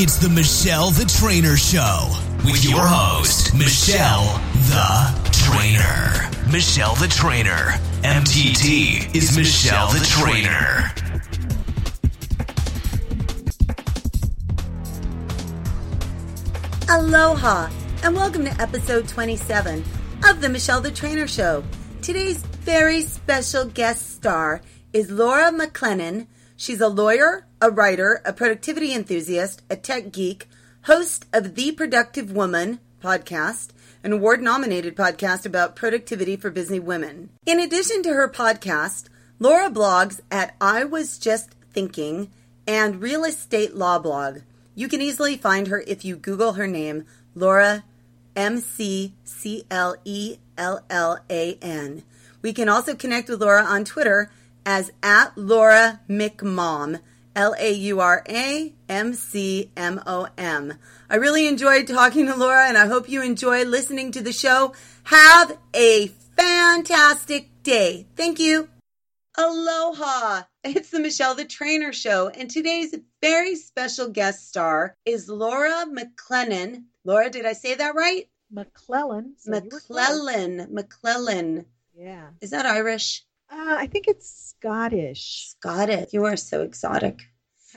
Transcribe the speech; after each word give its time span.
It's 0.00 0.16
the 0.16 0.28
Michelle 0.28 0.90
the 0.90 1.04
Trainer 1.04 1.56
Show 1.56 2.12
with 2.44 2.64
your 2.64 2.80
host, 2.82 3.54
Michelle 3.54 4.24
the 4.66 5.30
Trainer. 5.30 6.28
Michelle 6.50 6.96
the 6.96 7.06
Trainer. 7.06 7.78
MTT 8.02 9.14
is 9.14 9.36
Michelle 9.36 9.92
the 9.92 10.04
Trainer. 10.04 10.90
Aloha, 16.90 17.70
and 18.02 18.16
welcome 18.16 18.44
to 18.44 18.60
episode 18.60 19.06
27 19.06 19.84
of 20.28 20.40
the 20.40 20.48
Michelle 20.48 20.80
the 20.80 20.90
Trainer 20.90 21.28
Show. 21.28 21.62
Today's 22.02 22.38
very 22.42 23.02
special 23.02 23.66
guest 23.66 24.16
star 24.16 24.62
is 24.92 25.12
Laura 25.12 25.52
McClellan. 25.52 26.26
She's 26.56 26.80
a 26.80 26.88
lawyer, 26.88 27.46
a 27.60 27.70
writer, 27.70 28.20
a 28.24 28.32
productivity 28.32 28.94
enthusiast, 28.94 29.62
a 29.68 29.76
tech 29.76 30.12
geek, 30.12 30.48
host 30.82 31.26
of 31.32 31.54
The 31.54 31.72
Productive 31.72 32.30
Woman 32.30 32.78
podcast, 33.02 33.70
an 34.04 34.12
award 34.12 34.40
nominated 34.42 34.96
podcast 34.96 35.44
about 35.44 35.76
productivity 35.76 36.36
for 36.36 36.50
busy 36.50 36.78
women. 36.78 37.30
In 37.46 37.58
addition 37.58 38.02
to 38.04 38.14
her 38.14 38.28
podcast, 38.28 39.08
Laura 39.38 39.70
blogs 39.70 40.20
at 40.30 40.54
I 40.60 40.84
Was 40.84 41.18
Just 41.18 41.54
Thinking 41.72 42.30
and 42.66 43.02
Real 43.02 43.24
Estate 43.24 43.74
Law 43.74 43.98
Blog. 43.98 44.40
You 44.74 44.88
can 44.88 45.02
easily 45.02 45.36
find 45.36 45.66
her 45.66 45.82
if 45.86 46.04
you 46.04 46.16
Google 46.16 46.52
her 46.52 46.68
name, 46.68 47.06
Laura 47.34 47.84
M 48.36 48.60
C 48.60 49.14
C 49.24 49.64
L 49.70 49.96
E 50.04 50.36
L 50.56 50.84
L 50.88 51.18
A 51.28 51.58
N. 51.60 52.04
We 52.40 52.52
can 52.52 52.68
also 52.68 52.94
connect 52.94 53.28
with 53.28 53.40
Laura 53.40 53.64
on 53.64 53.84
Twitter 53.84 54.30
as 54.64 54.92
at 55.02 55.36
Laura 55.36 56.00
McMom, 56.08 57.00
L 57.34 57.54
A 57.58 57.72
U 57.72 58.00
R 58.00 58.24
A 58.28 58.72
M 58.88 59.14
C 59.14 59.70
M 59.76 60.02
O 60.06 60.28
M. 60.36 60.74
I 61.10 61.16
really 61.16 61.46
enjoyed 61.46 61.86
talking 61.86 62.26
to 62.26 62.34
Laura 62.34 62.66
and 62.66 62.78
I 62.78 62.86
hope 62.86 63.08
you 63.08 63.22
enjoy 63.22 63.64
listening 63.64 64.12
to 64.12 64.22
the 64.22 64.32
show. 64.32 64.74
Have 65.04 65.56
a 65.74 66.08
fantastic 66.36 67.50
day. 67.62 68.06
Thank 68.16 68.38
you. 68.38 68.68
Aloha! 69.36 70.42
It's 70.64 70.90
the 70.90 70.98
Michelle 70.98 71.36
the 71.36 71.44
Trainer 71.44 71.92
Show, 71.92 72.28
and 72.28 72.50
today's 72.50 72.94
very 73.22 73.54
special 73.54 74.08
guest 74.08 74.48
star 74.48 74.96
is 75.04 75.28
Laura 75.28 75.86
McClellan. 75.86 76.86
Laura, 77.04 77.30
did 77.30 77.46
I 77.46 77.52
say 77.52 77.76
that 77.76 77.94
right? 77.94 78.28
McClellan. 78.50 79.34
So. 79.38 79.52
McClellan. 79.52 80.68
McClellan. 80.70 81.66
Yeah. 81.96 82.30
Is 82.40 82.50
that 82.50 82.66
Irish? 82.66 83.24
Uh, 83.50 83.76
I 83.78 83.86
think 83.86 84.06
it's 84.08 84.28
Scottish. 84.28 85.48
Scottish. 85.50 86.12
You 86.12 86.24
are 86.24 86.36
so 86.36 86.62
exotic. 86.62 87.22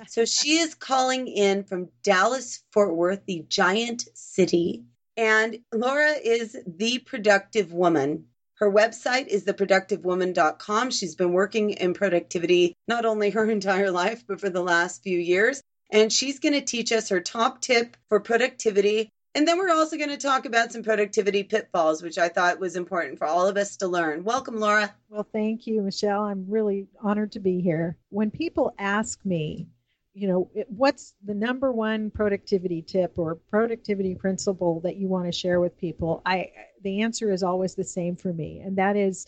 So 0.08 0.25
she 0.25 0.58
is 0.59 0.75
calling 0.75 1.28
in 1.28 1.63
from 1.63 1.89
Dallas, 2.03 2.63
Fort 2.72 2.95
Worth, 2.95 3.25
the 3.25 3.45
giant 3.47 4.05
city. 4.13 4.83
And 5.17 5.59
Laura 5.73 6.11
is 6.11 6.58
the 6.66 7.00
productive 7.00 7.73
woman. 7.73 8.25
Her 8.55 8.72
website 8.72 9.28
is 9.28 9.45
theproductivewoman.com. 9.45 10.91
She's 10.91 11.16
been 11.16 11.33
working 11.33 11.72
in 11.72 11.94
productivity 11.94 12.75
not 12.88 13.06
only 13.06 13.31
her 13.31 13.45
entire 13.50 13.91
life, 13.91 14.23
but 14.28 14.39
for 14.39 14.50
the 14.50 14.61
last 14.61 15.03
few 15.03 15.17
years. 15.17 15.61
And 15.89 16.11
she's 16.11 16.39
going 16.39 16.53
to 16.53 16.61
teach 16.61 16.91
us 16.91 17.09
her 17.09 17.19
top 17.19 17.61
tip 17.61 17.97
for 18.08 18.19
productivity. 18.19 19.11
And 19.34 19.48
then 19.48 19.58
we're 19.58 19.72
also 19.72 19.96
going 19.98 20.10
to 20.10 20.18
talk 20.18 20.46
about 20.46 20.74
some 20.74 20.84
productivity 20.84 21.44
pitfalls, 21.44 22.04
which 22.04 22.18
I 22.18 22.28
thought 22.28 22.60
was 22.60 22.76
important 22.76 23.18
for 23.18 23.28
all 23.28 23.48
of 23.48 23.56
us 23.56 23.78
to 23.78 23.88
learn. 23.88 24.26
Welcome, 24.26 24.58
Laura. 24.58 24.94
Well, 25.10 25.26
thank 25.32 25.66
you, 25.66 25.82
Michelle. 25.82 26.24
I'm 26.24 26.46
really 26.50 26.88
honored 27.02 27.32
to 27.34 27.40
be 27.40 27.62
here. 27.62 27.98
When 28.09 28.30
people 28.30 28.74
ask 28.78 29.26
me, 29.26 29.68
you 30.14 30.28
know, 30.28 30.52
what's 30.68 31.14
the 31.24 31.34
number 31.34 31.72
one 31.72 32.12
productivity 32.12 32.82
tip 32.82 33.18
or 33.18 33.36
productivity 33.36 34.16
principle 34.16 34.82
that 34.82 34.98
you 34.98 35.08
want 35.08 35.28
to 35.28 35.32
share 35.32 35.62
with 35.62 35.78
people? 35.78 36.22
I 36.26 36.52
the 36.84 37.02
answer 37.02 37.32
is 37.32 37.44
always 37.44 37.76
the 37.76 37.86
same 37.86 38.18
for 38.18 38.34
me, 38.34 38.59
and 38.59 38.78
that 38.78 38.97
is 38.97 39.25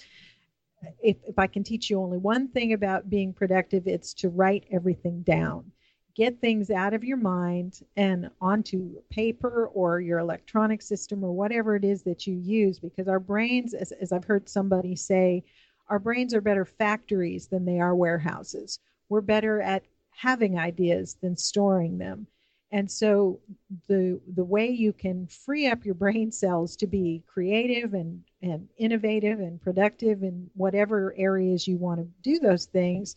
if, 1.02 1.16
if 1.26 1.40
I 1.40 1.48
can 1.48 1.64
teach 1.64 1.90
you 1.90 2.02
only 2.02 2.18
one 2.18 2.50
thing 2.50 2.74
about 2.74 3.10
being 3.10 3.32
productive, 3.32 3.88
it's 3.88 4.14
to 4.16 4.30
write 4.30 4.66
everything 4.70 5.22
down. 5.22 5.72
Get 6.16 6.40
things 6.40 6.70
out 6.70 6.94
of 6.94 7.04
your 7.04 7.18
mind 7.18 7.82
and 7.96 8.30
onto 8.40 9.02
paper 9.10 9.68
or 9.74 10.00
your 10.00 10.20
electronic 10.20 10.82
system 10.82 11.24
or 11.24 11.32
whatever 11.32 11.76
it 11.76 11.84
is 11.84 12.04
that 12.04 12.28
you 12.28 12.36
use 12.36 12.80
because 12.80 13.08
our 13.08 13.20
brains, 13.20 13.74
as, 13.74 13.92
as 13.94 14.12
I've 14.12 14.26
heard 14.26 14.48
somebody 14.48 14.96
say, 14.96 15.44
our 15.90 16.00
brains 16.00 16.34
are 16.34 16.42
better 16.42 16.66
factories 16.66 17.48
than 17.48 17.66
they 17.66 17.80
are 17.80 17.96
warehouses. 17.96 18.80
We're 19.10 19.22
better 19.22 19.62
at 19.62 19.84
having 20.12 20.60
ideas 20.60 21.18
than 21.22 21.36
storing 21.36 21.98
them. 21.98 22.28
And 22.72 22.90
so 22.90 23.40
the 23.88 24.20
the 24.34 24.44
way 24.44 24.70
you 24.70 24.94
can 24.94 25.28
free 25.28 25.68
up 25.68 25.86
your 25.86 25.94
brain 25.94 26.32
cells 26.32 26.76
to 26.78 26.88
be 26.88 27.24
creative 27.28 27.94
and, 27.94 28.24
and 28.42 28.68
innovative 28.78 29.40
and 29.40 29.62
productive 29.62 30.24
in 30.24 30.50
whatever 30.56 31.14
areas 31.16 31.68
you 31.68 31.78
want 31.78 32.00
to 32.00 32.08
do 32.24 32.40
those 32.40 32.66
things 32.66 33.16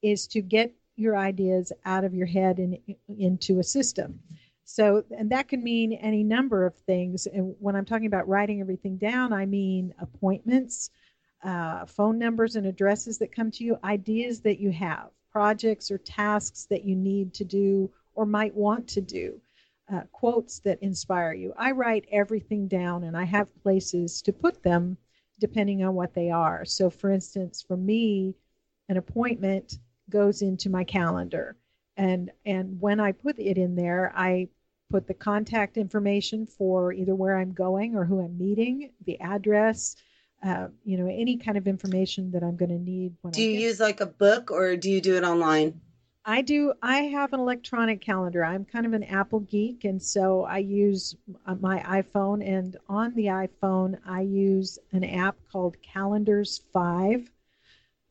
is 0.00 0.26
to 0.28 0.40
get 0.40 0.72
your 0.96 1.16
ideas 1.16 1.72
out 1.84 2.04
of 2.04 2.14
your 2.14 2.26
head 2.26 2.58
and 2.58 2.78
into 3.08 3.58
a 3.58 3.64
system. 3.64 4.20
So, 4.64 5.04
and 5.16 5.30
that 5.30 5.48
can 5.48 5.62
mean 5.62 5.92
any 5.92 6.22
number 6.22 6.64
of 6.64 6.74
things. 6.74 7.26
And 7.26 7.54
when 7.58 7.76
I'm 7.76 7.84
talking 7.84 8.06
about 8.06 8.28
writing 8.28 8.60
everything 8.60 8.96
down, 8.96 9.32
I 9.32 9.44
mean 9.44 9.94
appointments, 9.98 10.90
uh, 11.42 11.84
phone 11.84 12.18
numbers 12.18 12.56
and 12.56 12.66
addresses 12.66 13.18
that 13.18 13.34
come 13.34 13.50
to 13.52 13.64
you, 13.64 13.78
ideas 13.84 14.40
that 14.40 14.58
you 14.58 14.70
have, 14.72 15.10
projects 15.30 15.90
or 15.90 15.98
tasks 15.98 16.66
that 16.70 16.84
you 16.84 16.96
need 16.96 17.34
to 17.34 17.44
do 17.44 17.90
or 18.14 18.24
might 18.24 18.54
want 18.54 18.88
to 18.88 19.00
do, 19.02 19.38
uh, 19.92 20.02
quotes 20.12 20.60
that 20.60 20.82
inspire 20.82 21.34
you. 21.34 21.52
I 21.58 21.72
write 21.72 22.06
everything 22.10 22.66
down 22.66 23.04
and 23.04 23.16
I 23.16 23.24
have 23.24 23.54
places 23.62 24.22
to 24.22 24.32
put 24.32 24.62
them 24.62 24.96
depending 25.40 25.84
on 25.84 25.94
what 25.94 26.14
they 26.14 26.30
are. 26.30 26.64
So, 26.64 26.88
for 26.88 27.10
instance, 27.10 27.60
for 27.60 27.76
me, 27.76 28.34
an 28.88 28.96
appointment 28.96 29.78
goes 30.10 30.42
into 30.42 30.70
my 30.70 30.84
calendar. 30.84 31.56
And, 31.96 32.30
and 32.44 32.80
when 32.80 33.00
I 33.00 33.12
put 33.12 33.38
it 33.38 33.56
in 33.56 33.76
there, 33.76 34.12
I 34.16 34.48
put 34.90 35.06
the 35.06 35.14
contact 35.14 35.76
information 35.76 36.46
for 36.46 36.92
either 36.92 37.14
where 37.14 37.38
I'm 37.38 37.52
going 37.52 37.94
or 37.96 38.04
who 38.04 38.20
I'm 38.20 38.38
meeting, 38.38 38.90
the 39.04 39.20
address, 39.20 39.96
uh, 40.42 40.68
you 40.84 40.98
know, 40.98 41.06
any 41.06 41.38
kind 41.38 41.56
of 41.56 41.66
information 41.66 42.30
that 42.32 42.42
I'm 42.42 42.56
going 42.56 42.70
to 42.70 42.78
need. 42.78 43.14
When 43.22 43.32
Do 43.32 43.40
I 43.40 43.44
you 43.44 43.50
use 43.50 43.80
like 43.80 44.00
a 44.00 44.06
book 44.06 44.50
or 44.50 44.76
do 44.76 44.90
you 44.90 45.00
do 45.00 45.16
it 45.16 45.24
online? 45.24 45.80
I 46.26 46.40
do. 46.40 46.72
I 46.82 47.02
have 47.02 47.32
an 47.34 47.40
electronic 47.40 48.00
calendar. 48.00 48.44
I'm 48.44 48.64
kind 48.64 48.86
of 48.86 48.94
an 48.94 49.02
Apple 49.04 49.40
geek, 49.40 49.84
and 49.84 50.02
so 50.02 50.44
I 50.44 50.58
use 50.58 51.14
uh, 51.44 51.54
my 51.56 51.80
iPhone. 51.80 52.46
And 52.46 52.76
on 52.88 53.14
the 53.14 53.26
iPhone, 53.26 53.98
I 54.06 54.22
use 54.22 54.78
an 54.92 55.04
app 55.04 55.36
called 55.52 55.76
Calendars 55.82 56.62
5 56.72 57.30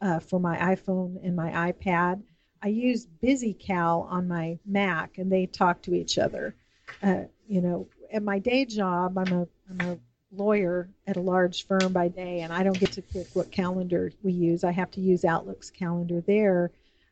uh, 0.03 0.19
for 0.19 0.39
my 0.39 0.57
iPhone 0.57 1.17
and 1.25 1.35
my 1.35 1.71
iPad. 1.71 2.21
I 2.61 2.67
use 2.67 3.07
BusyCal 3.23 4.11
on 4.11 4.27
my 4.27 4.59
Mac, 4.65 5.17
and 5.17 5.31
they 5.31 5.45
talk 5.45 5.81
to 5.83 5.93
each 5.93 6.17
other. 6.17 6.55
Uh, 7.01 7.23
you 7.47 7.61
know, 7.61 7.87
at 8.11 8.21
my 8.21 8.39
day 8.39 8.65
job, 8.65 9.17
I'm 9.17 9.31
a 9.31 9.47
I'm 9.69 9.81
a 9.89 9.97
lawyer 10.35 10.89
at 11.07 11.15
a 11.15 11.21
large 11.21 11.65
firm 11.65 11.93
by 11.93 12.09
day, 12.09 12.41
and 12.41 12.51
I 12.51 12.63
don't 12.63 12.79
get 12.79 12.91
to 12.93 13.01
pick 13.01 13.27
what 13.33 13.51
calendar 13.51 14.11
we 14.21 14.33
use. 14.33 14.63
I 14.63 14.71
have 14.71 14.91
to 14.91 15.01
use 15.01 15.23
Outlook's 15.23 15.69
calendar 15.69 16.21
there 16.21 16.71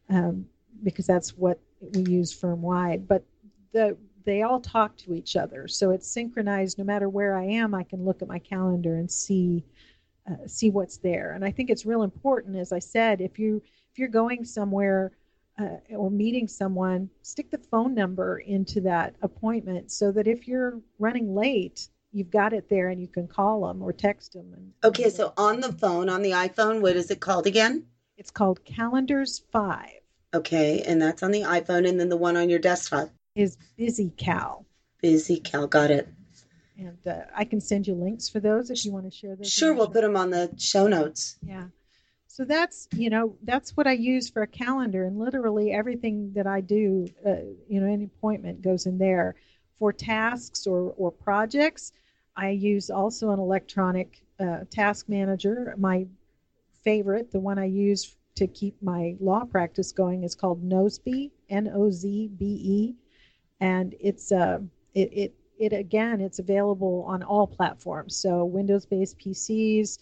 um, 0.10 0.48
because 0.84 1.08
that's 1.08 1.38
what 1.38 1.60
we 1.80 2.04
use 2.12 2.34
firm 2.34 2.62
wide. 2.62 3.08
But 3.08 3.24
the 3.72 3.98
they 4.26 4.44
all 4.44 4.60
talk 4.60 4.98
to 4.98 5.14
each 5.14 5.36
other, 5.38 5.68
so 5.68 5.92
it's 5.92 6.08
synchronized. 6.08 6.78
No 6.78 6.84
matter 6.84 7.08
where 7.08 7.38
I 7.38 7.46
am, 7.46 7.74
I 7.74 7.84
can 7.84 8.04
look 8.04 8.22
at 8.22 8.28
my 8.28 8.40
calendar 8.40 8.96
and 8.96 9.10
see 9.10 9.64
uh, 10.30 10.48
see 10.48 10.70
what's 10.70 10.98
there. 10.98 11.34
And 11.34 11.44
I 11.44 11.52
think 11.52 11.70
it's 11.70 11.86
real 11.86 12.04
important, 12.04 12.56
as 12.58 12.72
I 12.72 12.80
said, 12.80 13.22
if 13.22 13.40
you 13.40 13.62
if 13.92 14.00
you're 14.00 14.08
going 14.08 14.46
somewhere 14.46 15.12
uh, 15.60 15.78
or 15.90 16.10
meeting 16.10 16.48
someone, 16.48 17.10
stick 17.24 17.52
the 17.52 17.58
phone 17.58 17.94
number 17.94 18.40
into 18.40 18.82
that 18.82 19.16
appointment 19.22 19.92
so 19.92 20.12
that 20.12 20.28
if 20.28 20.48
you're 20.48 20.80
running 21.00 21.36
late, 21.36 21.90
you've 22.14 22.32
got 22.32 22.54
it 22.54 22.70
there 22.70 22.90
and 22.90 23.02
you 23.02 23.08
can 23.08 23.28
call 23.28 23.68
them 23.68 23.82
or 23.82 23.92
text 23.92 24.34
them. 24.34 24.54
And, 24.56 24.72
Okay, 24.84 25.10
so 25.10 25.34
on 25.38 25.60
the 25.60 25.74
phone, 25.74 26.08
on 26.10 26.22
the 26.22 26.32
iPhone, 26.32 26.82
what 26.82 26.96
is 26.96 27.12
it 27.12 27.20
called 27.20 27.48
again? 27.48 27.86
it's 28.18 28.32
called 28.32 28.64
Calendars 28.66 29.42
Five. 29.52 30.00
Okay, 30.34 30.84
and 30.84 31.02
that's 31.02 31.24
on 31.24 31.32
the 31.32 31.42
iPhone, 31.42 31.90
and 31.90 32.00
then 32.00 32.08
the 32.08 32.16
one 32.16 32.38
on 32.38 32.50
your 32.50 32.60
desktop. 32.60 33.10
Is 33.36 33.58
BusyCal. 33.80 34.64
Busy 35.02 35.40
Cal, 35.40 35.66
got 35.68 35.90
it. 35.90 36.08
And 36.82 37.08
uh, 37.08 37.26
I 37.36 37.46
can 37.46 37.62
send 37.62 37.88
you 37.88 37.96
links 37.96 38.28
for 38.28 38.40
those 38.40 38.70
if 38.70 38.86
you 38.86 38.92
want 38.92 39.06
to 39.06 39.12
share 39.12 39.36
those. 39.36 39.52
Sure, 39.52 39.74
we'll 39.74 39.90
put 39.90 40.02
them 40.02 40.18
on 40.18 40.32
the 40.32 40.52
show 40.58 40.88
notes. 40.88 41.38
Yeah. 41.46 41.66
So 42.28 42.46
that's 42.46 42.88
you 42.96 43.10
know 43.10 43.36
that's 43.44 43.76
what 43.76 43.88
I 43.88 43.92
use 43.92 44.30
for 44.30 44.42
a 44.42 44.48
calendar, 44.48 45.04
and 45.04 45.20
literally 45.20 45.72
everything 45.74 46.32
that 46.34 46.48
I 46.48 46.62
do, 46.62 47.08
uh, 47.26 47.44
you 47.68 47.82
know, 47.82 47.92
any 47.92 48.06
appointment 48.06 48.62
goes 48.62 48.86
in 48.86 48.98
there. 48.98 49.36
For 49.80 49.92
tasks 49.92 50.66
or 50.66 50.94
or 50.98 51.12
projects, 51.12 51.92
I 52.36 52.50
use 52.50 52.90
also 52.90 53.32
an 53.32 53.40
electronic 53.40 54.24
uh, 54.40 54.60
task 54.70 55.10
manager. 55.10 55.74
My 55.78 56.08
favorite, 56.84 57.32
the 57.32 57.40
one 57.40 57.60
I 57.60 57.66
use 57.66 58.16
to 58.36 58.48
keep 58.48 58.82
my 58.82 59.16
law 59.20 59.44
practice 59.44 59.92
going, 59.92 60.24
is 60.24 60.36
called 60.36 60.64
Nozbe, 60.64 61.32
N 61.50 61.70
O 61.74 61.92
Z 61.92 62.30
B 62.38 62.46
E, 62.46 62.96
and 63.60 63.94
it's 64.00 64.32
uh, 64.32 64.60
it, 64.94 65.10
it 65.12 65.34
it 65.62 65.74
again 65.74 66.20
it's 66.22 66.40
available 66.40 67.06
on 67.08 67.24
all 67.24 67.48
platforms. 67.48 68.16
So 68.16 68.44
Windows-based 68.46 69.18
PCs, 69.20 70.00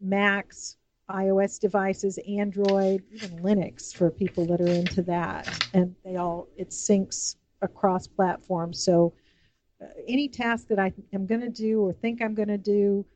Macs, 0.00 0.76
iOS 1.10 1.58
devices, 1.58 2.18
Android, 2.28 3.02
even 3.12 3.38
Linux 3.38 3.94
for 3.94 4.10
people 4.10 4.44
that 4.46 4.60
are 4.60 4.68
into 4.68 5.02
that, 5.02 5.66
and 5.72 5.94
they 6.04 6.16
all 6.16 6.48
it 6.56 6.70
syncs 6.70 7.36
across 7.62 8.06
platforms. 8.06 8.82
So 8.82 9.14
uh, 9.82 9.86
any 10.06 10.28
task 10.28 10.68
that 10.68 10.78
I 10.78 10.92
am 11.12 11.26
going 11.26 11.40
to 11.40 11.48
do 11.48 11.80
or 11.80 11.92
think 11.92 12.20
I'm 12.20 12.34
going 12.34 12.48
to 12.48 12.58
do 12.58 13.06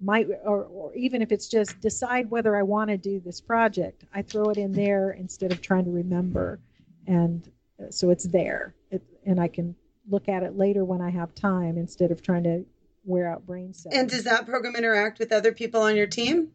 might 0.00 0.28
or, 0.44 0.64
or 0.64 0.94
even 0.94 1.20
if 1.20 1.32
it's 1.32 1.48
just 1.48 1.80
decide 1.80 2.30
whether 2.30 2.56
I 2.56 2.62
want 2.62 2.88
to 2.90 2.96
do 2.96 3.20
this 3.20 3.40
project, 3.40 4.04
I 4.14 4.22
throw 4.22 4.44
it 4.50 4.56
in 4.56 4.72
there 4.72 5.10
instead 5.10 5.50
of 5.50 5.60
trying 5.60 5.84
to 5.84 5.90
remember, 5.90 6.60
and 7.06 7.50
uh, 7.82 7.90
so 7.90 8.10
it's 8.10 8.24
there, 8.24 8.74
it, 8.90 9.02
and 9.26 9.40
I 9.40 9.48
can 9.48 9.74
look 10.08 10.28
at 10.28 10.42
it 10.42 10.56
later 10.56 10.84
when 10.84 11.00
I 11.00 11.10
have 11.10 11.34
time 11.34 11.76
instead 11.76 12.10
of 12.10 12.22
trying 12.22 12.44
to 12.44 12.64
wear 13.04 13.30
out 13.30 13.46
brain 13.46 13.72
cells. 13.72 13.94
And 13.94 14.08
does 14.08 14.24
that 14.24 14.46
program 14.46 14.76
interact 14.76 15.18
with 15.18 15.32
other 15.32 15.52
people 15.52 15.82
on 15.82 15.96
your 15.96 16.06
team? 16.06 16.52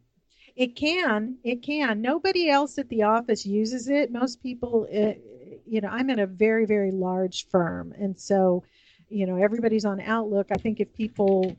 It 0.56 0.76
can. 0.76 1.38
It 1.44 1.62
can. 1.64 2.02
Nobody 2.02 2.50
else 2.50 2.78
at 2.78 2.90
the 2.90 3.04
office 3.04 3.46
uses 3.46 3.90
it. 3.90 4.12
Most 4.12 4.42
people, 4.42 4.88
uh, 4.94 5.14
you 5.66 5.82
know, 5.82 5.90
I'm 5.90 6.10
in 6.10 6.20
a 6.20 6.28
very, 6.28 6.66
very 6.66 6.92
large 6.92 7.48
firm. 7.50 7.94
And 7.98 8.18
so, 8.18 8.64
you 9.10 9.26
know, 9.26 9.38
everybody's 9.38 9.86
on 9.86 10.00
Outlook. 10.00 10.48
I 10.52 10.56
think 10.56 10.80
if 10.80 10.94
people 10.94 11.56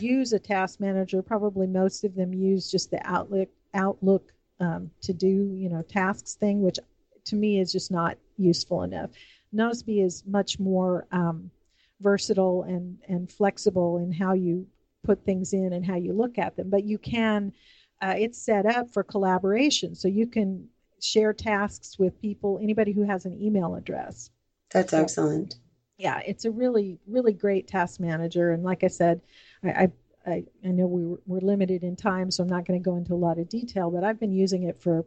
use 0.00 0.32
a 0.32 0.38
task 0.38 0.80
manager, 0.80 1.22
probably 1.22 1.66
most 1.66 2.04
of 2.04 2.14
them 2.14 2.32
use 2.32 2.70
just 2.70 2.90
the 2.90 3.00
Outlook 3.04 3.48
Outlook 3.74 4.32
um, 4.60 4.90
to 5.02 5.12
do 5.12 5.26
you 5.26 5.68
know 5.68 5.82
tasks 5.82 6.34
thing, 6.34 6.62
which 6.62 6.78
to 7.24 7.36
me 7.36 7.60
is 7.60 7.72
just 7.72 7.90
not 7.90 8.16
useful 8.36 8.82
enough. 8.82 9.10
Nozbe 9.54 10.04
is 10.04 10.24
much 10.26 10.58
more 10.58 11.06
um, 11.12 11.50
versatile 12.00 12.64
and 12.64 12.98
and 13.08 13.30
flexible 13.30 13.98
in 13.98 14.12
how 14.12 14.32
you 14.32 14.66
put 15.04 15.24
things 15.24 15.52
in 15.52 15.72
and 15.72 15.84
how 15.84 15.96
you 15.96 16.12
look 16.12 16.38
at 16.38 16.56
them, 16.56 16.70
but 16.70 16.84
you 16.84 16.98
can. 16.98 17.52
Uh, 18.00 18.14
it's 18.18 18.38
set 18.38 18.66
up 18.66 18.90
for 18.90 19.04
collaboration, 19.04 19.94
so 19.94 20.08
you 20.08 20.26
can 20.26 20.68
share 21.00 21.32
tasks 21.32 21.98
with 21.98 22.20
people, 22.20 22.58
anybody 22.62 22.92
who 22.92 23.04
has 23.04 23.26
an 23.26 23.40
email 23.40 23.74
address. 23.76 24.30
That's 24.72 24.90
so, 24.90 25.00
excellent. 25.00 25.56
Yeah, 25.98 26.20
it's 26.26 26.44
a 26.44 26.50
really, 26.50 26.98
really 27.06 27.32
great 27.32 27.68
task 27.68 28.00
manager. 28.00 28.50
And 28.50 28.64
like 28.64 28.82
I 28.82 28.88
said, 28.88 29.20
I, 29.62 29.88
I, 30.26 30.44
I 30.64 30.68
know 30.68 30.86
we 30.86 31.04
were, 31.04 31.20
we're 31.26 31.40
limited 31.40 31.84
in 31.84 31.94
time, 31.94 32.30
so 32.30 32.42
I'm 32.42 32.48
not 32.48 32.64
going 32.64 32.80
to 32.80 32.84
go 32.84 32.96
into 32.96 33.14
a 33.14 33.16
lot 33.16 33.38
of 33.38 33.48
detail, 33.48 33.90
but 33.90 34.02
I've 34.04 34.18
been 34.18 34.32
using 34.32 34.64
it 34.64 34.80
for 34.80 35.04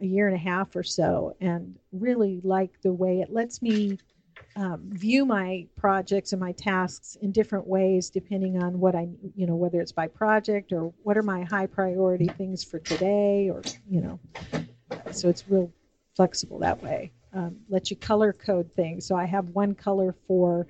a 0.00 0.06
year 0.06 0.26
and 0.28 0.36
a 0.36 0.40
half 0.40 0.74
or 0.76 0.82
so 0.82 1.36
and 1.40 1.76
really 1.92 2.40
like 2.44 2.80
the 2.82 2.92
way 2.92 3.20
it 3.20 3.32
lets 3.32 3.60
me 3.60 3.98
um, 4.56 4.82
view 4.90 5.26
my 5.26 5.66
projects 5.76 6.32
and 6.32 6.40
my 6.40 6.52
tasks 6.52 7.16
in 7.20 7.32
different 7.32 7.66
ways 7.66 8.10
depending 8.10 8.62
on 8.62 8.78
what 8.78 8.94
I, 8.94 9.08
you 9.34 9.46
know, 9.46 9.56
whether 9.56 9.80
it's 9.80 9.92
by 9.92 10.06
project 10.06 10.72
or 10.72 10.92
what 11.02 11.16
are 11.16 11.22
my 11.22 11.42
high 11.44 11.66
priority 11.66 12.28
things 12.28 12.62
for 12.62 12.78
today 12.78 13.50
or, 13.50 13.62
you 13.88 14.00
know, 14.00 14.20
so 15.10 15.28
it's 15.28 15.48
real 15.48 15.72
flexible 16.14 16.58
that 16.60 16.82
way. 16.82 17.12
Um, 17.32 17.56
let 17.68 17.90
you 17.90 17.96
color 17.96 18.32
code 18.32 18.70
things. 18.74 19.06
So 19.06 19.16
I 19.16 19.26
have 19.26 19.48
one 19.50 19.74
color 19.74 20.14
for 20.26 20.66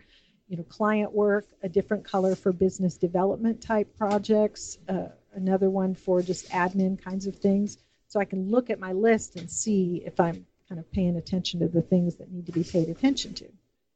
you 0.49 0.57
know, 0.57 0.63
client 0.65 1.13
work, 1.13 1.47
a 1.63 1.69
different 1.69 2.05
color 2.05 2.35
for 2.35 2.53
business 2.53 2.97
development 2.97 3.61
type 3.61 3.95
projects, 3.97 4.79
uh, 4.89 5.09
another 5.35 5.69
one 5.69 5.95
for 5.95 6.23
just 6.23 6.49
admin 6.51 7.01
kinds 7.01 7.27
of 7.27 7.37
things. 7.37 7.77
So 8.09 8.19
I 8.19 8.25
can 8.25 8.51
look 8.51 8.71
at 8.71 8.81
my 8.81 8.93
list 8.93 9.37
and 9.37 9.51
see 9.51 10.03
if 10.05 10.19
I'm 10.19 10.47
kind 10.69 10.79
of 10.79 10.91
paying 10.93 11.17
attention 11.17 11.61
to 11.61 11.69
the 11.69 11.83
things 11.83 12.17
that 12.17 12.33
need 12.33 12.47
to 12.47 12.53
be 12.53 12.65
paid 12.65 12.89
attention 12.89 13.35
to. 13.35 13.47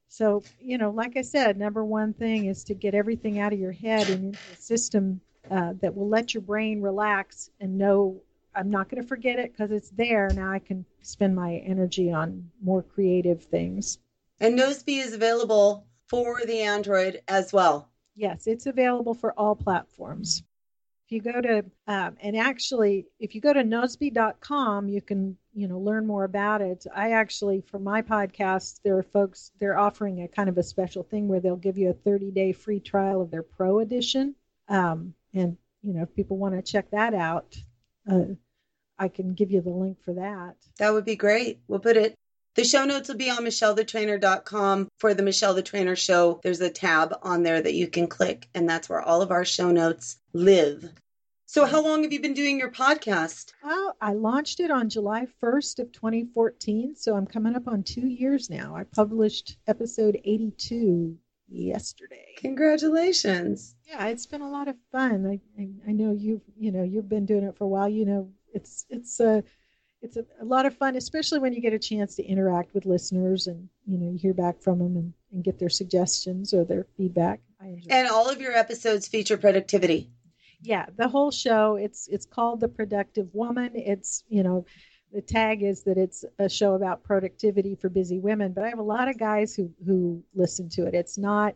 So, 0.09 0.43
you 0.61 0.77
know, 0.77 0.91
like 0.91 1.17
I 1.17 1.23
said, 1.23 1.59
number 1.59 1.85
one 1.85 2.13
thing 2.13 2.45
is 2.45 2.65
to 2.65 2.75
get 2.75 2.95
everything 2.95 3.39
out 3.39 3.55
of 3.55 3.59
your 3.59 3.73
head 3.73 4.11
and 4.11 4.27
into 4.27 4.39
a 4.53 4.57
system 4.57 5.21
uh, 5.51 5.73
that 5.81 5.95
will 5.95 6.09
let 6.09 6.35
your 6.35 6.43
brain 6.43 6.83
relax 6.83 7.51
and 7.61 7.79
know 7.79 8.21
I'm 8.55 8.71
not 8.71 8.91
going 8.91 9.03
to 9.03 9.09
forget 9.09 9.39
it 9.39 9.53
because 9.53 9.71
it's 9.71 9.91
there. 9.91 10.29
Now 10.35 10.53
I 10.53 10.59
can 10.59 10.85
spend 11.01 11.35
my 11.35 11.57
energy 11.67 12.13
on 12.13 12.51
more 12.63 12.83
creative 12.83 13.45
things. 13.45 13.99
And 14.41 14.59
Nozbe 14.59 14.99
is 14.99 15.15
available 15.15 15.87
for 16.09 16.43
the 16.45 16.61
Android 16.61 17.23
as 17.29 17.53
well. 17.53 17.89
Yes, 18.15 18.47
it's 18.47 18.67
available 18.67 19.15
for 19.15 19.33
all 19.39 19.57
platforms. 19.57 20.43
You 21.13 21.21
go 21.21 21.41
to 21.41 21.65
um, 21.87 22.17
and 22.21 22.37
actually, 22.37 23.07
if 23.21 23.35
you 23.35 23.41
go 23.41 23.53
to 23.53 23.63
nozbe.com, 23.63 24.89
you 24.89 25.03
can 25.03 25.37
you 25.53 25.69
know 25.69 25.79
learn 25.79 26.07
more 26.07 26.25
about 26.25 26.63
it. 26.63 26.87
I 26.95 27.13
actually, 27.13 27.61
for 27.61 27.79
my 27.79 28.03
podcast, 28.03 28.81
there 28.83 28.97
are 28.97 29.03
folks 29.03 29.53
they're 29.61 29.79
offering 29.79 30.23
a 30.23 30.29
kind 30.29 30.49
of 30.49 30.59
a 30.59 30.63
special 30.63 31.03
thing 31.03 31.29
where 31.29 31.41
they'll 31.41 31.57
give 31.57 31.77
you 31.77 31.91
a 31.91 31.95
30 31.95 32.31
day 32.31 32.53
free 32.53 32.81
trial 32.81 33.21
of 33.21 33.31
their 33.31 33.43
Pro 33.43 33.81
edition. 33.81 34.35
Um, 34.69 35.15
and 35.35 35.57
you 35.83 35.93
know, 35.93 36.03
if 36.03 36.15
people 36.15 36.39
want 36.39 36.55
to 36.55 36.63
check 36.63 36.91
that 36.93 37.15
out, 37.15 37.57
uh, 38.11 38.35
I 38.99 39.09
can 39.09 39.35
give 39.35 39.51
you 39.51 39.61
the 39.61 39.71
link 39.71 39.99
for 40.05 40.15
that. 40.15 40.57
That 40.79 40.95
would 40.95 41.05
be 41.05 41.17
great. 41.17 41.61
We'll 41.69 41.81
put 41.81 41.97
it 41.97 42.17
the 42.55 42.65
show 42.65 42.85
notes 42.85 43.09
will 43.09 43.17
be 43.17 43.31
on 43.31 43.45
michellethetrainer.com 43.45 44.89
for 44.99 45.15
the 45.15 45.23
Michelle 45.23 45.55
the 45.55 45.63
Trainer 45.63 45.97
show. 45.97 46.39
There's 46.43 46.61
a 46.61 46.69
tab 46.69 47.15
on 47.23 47.43
there 47.43 47.61
that 47.61 47.73
you 47.73 47.89
can 47.89 48.09
click, 48.09 48.47
and 48.55 48.69
that's 48.69 48.91
where 48.91 49.01
all 49.01 49.23
of 49.23 49.31
our 49.31 49.45
show 49.45 49.71
notes 49.71 50.19
live. 50.35 50.93
So, 51.53 51.67
how 51.67 51.83
long 51.83 52.03
have 52.03 52.15
you 52.15 52.21
been 52.23 52.33
doing 52.33 52.59
your 52.59 52.71
podcast? 52.71 53.53
Well, 53.63 53.95
I 54.01 54.15
launched 54.15 54.59
it 54.59 54.71
on 54.71 54.89
July 54.89 55.27
1st 55.43 55.81
of 55.81 55.93
2014, 55.93 56.95
so 56.97 57.15
I'm 57.15 57.27
coming 57.27 57.55
up 57.55 57.69
on 57.69 57.83
two 57.83 58.07
years 58.07 58.49
now. 58.49 58.75
I 58.75 58.85
published 58.85 59.59
episode 59.67 60.19
82 60.25 61.15
yesterday. 61.51 62.37
Congratulations! 62.39 63.75
Yeah, 63.87 64.07
it's 64.07 64.25
been 64.25 64.41
a 64.41 64.51
lot 64.51 64.69
of 64.69 64.77
fun. 64.93 65.27
I, 65.27 65.61
I, 65.61 65.69
I 65.91 65.93
know 65.93 66.13
you've 66.13 66.41
you 66.57 66.73
know 66.73 66.85
you've 66.85 67.11
been 67.11 67.27
doing 67.27 67.45
it 67.45 67.59
for 67.59 67.65
a 67.65 67.69
while. 67.69 67.91
You 67.91 68.07
know, 68.07 68.31
it's 68.55 68.87
it's 68.89 69.21
a 69.21 69.45
it's 70.01 70.17
a, 70.17 70.25
a, 70.41 70.47
lot 70.47 70.65
of 70.65 70.75
fun, 70.75 70.97
especially 70.97 71.41
when 71.41 71.53
you 71.53 71.61
get 71.61 71.75
a 71.75 71.79
chance 71.79 72.15
to 72.15 72.25
interact 72.25 72.73
with 72.73 72.87
listeners 72.87 73.47
and 73.47 73.69
you 73.85 73.99
know 73.99 74.11
you 74.11 74.17
hear 74.17 74.33
back 74.33 74.63
from 74.63 74.79
them 74.79 74.97
and, 74.97 75.13
and 75.31 75.45
get 75.45 75.59
their 75.59 75.69
suggestions 75.69 76.55
or 76.55 76.65
their 76.65 76.87
feedback. 76.97 77.41
and 77.91 78.09
all 78.09 78.31
of 78.31 78.41
your 78.41 78.53
episodes 78.53 79.07
feature 79.07 79.37
productivity. 79.37 80.09
Yeah, 80.63 80.87
the 80.97 81.09
whole 81.09 81.31
show. 81.31 81.77
It's 81.77 82.09
it's 82.09 82.27
called 82.27 82.61
the 82.61 82.69
Productive 82.69 83.29
Woman. 83.35 83.73
It's 83.75 84.25
you 84.29 84.43
know 84.43 84.65
the 85.13 85.21
tag 85.21 85.63
is 85.63 85.83
that 85.83 85.99
it's 85.99 86.25
a 86.39 86.49
show 86.49 86.75
about 86.75 87.03
productivity 87.03 87.75
for 87.75 87.89
busy 87.89 88.19
women. 88.19 88.53
But 88.53 88.65
I 88.65 88.69
have 88.69 88.79
a 88.79 88.83
lot 88.83 89.09
of 89.09 89.19
guys 89.19 89.55
who 89.55 89.71
who 89.85 90.23
listen 90.35 90.69
to 90.71 90.87
it. 90.87 90.95
It's 90.95 91.19
not. 91.19 91.55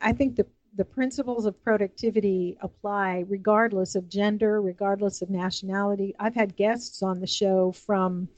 I 0.00 0.12
think 0.12 0.36
the 0.36 0.46
the 0.76 0.84
principles 0.84 1.46
of 1.46 1.62
productivity 1.62 2.58
apply 2.60 3.24
regardless 3.28 3.94
of 3.94 4.08
gender, 4.08 4.60
regardless 4.60 5.22
of 5.22 5.30
nationality. 5.30 6.14
I've 6.18 6.34
had 6.34 6.56
guests 6.56 7.02
on 7.02 7.20
the 7.20 7.26
show 7.26 7.72
from 7.72 8.28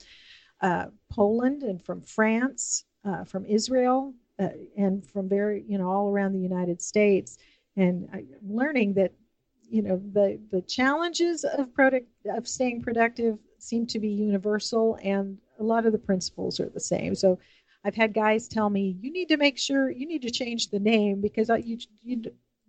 uh, 0.61 0.87
Poland 1.11 1.63
and 1.63 1.83
from 1.83 2.03
France, 2.03 2.85
uh, 3.05 3.25
from 3.25 3.45
Israel, 3.47 4.15
uh, 4.39 4.51
and 4.77 5.05
from 5.05 5.29
very, 5.29 5.65
you 5.67 5.79
know, 5.79 5.89
all 5.91 6.11
around 6.11 6.33
the 6.33 6.41
United 6.41 6.81
States. 6.81 7.39
And 7.77 8.09
I'm 8.13 8.29
learning 8.49 8.95
that, 8.95 9.13
you 9.71 9.83
know, 9.83 10.01
the 10.13 10.41
the 10.51 10.63
challenges 10.63 11.45
of 11.45 11.73
product 11.75 12.09
of 12.27 12.49
staying 12.49 12.83
productive 12.83 13.39
seem 13.59 13.87
to 13.89 13.99
be 13.99 14.09
universal, 14.09 14.99
and 15.03 15.39
a 15.59 15.63
lot 15.63 15.87
of 15.87 15.93
the 15.93 15.99
principles 15.99 16.61
are 16.61 16.69
the 16.69 16.81
same. 16.81 17.15
So 17.15 17.39
I've 17.85 17.95
had 17.95 18.15
guys 18.15 18.49
tell 18.49 18.71
me, 18.71 18.97
you 19.01 19.13
need 19.13 19.29
to 19.29 19.37
make 19.37 19.59
sure 19.59 19.91
you 19.91 20.07
need 20.07 20.23
to 20.23 20.31
change 20.31 20.71
the 20.71 20.81
name 20.81 21.21
because 21.21 21.51
you 21.63 21.79
you 22.03 22.23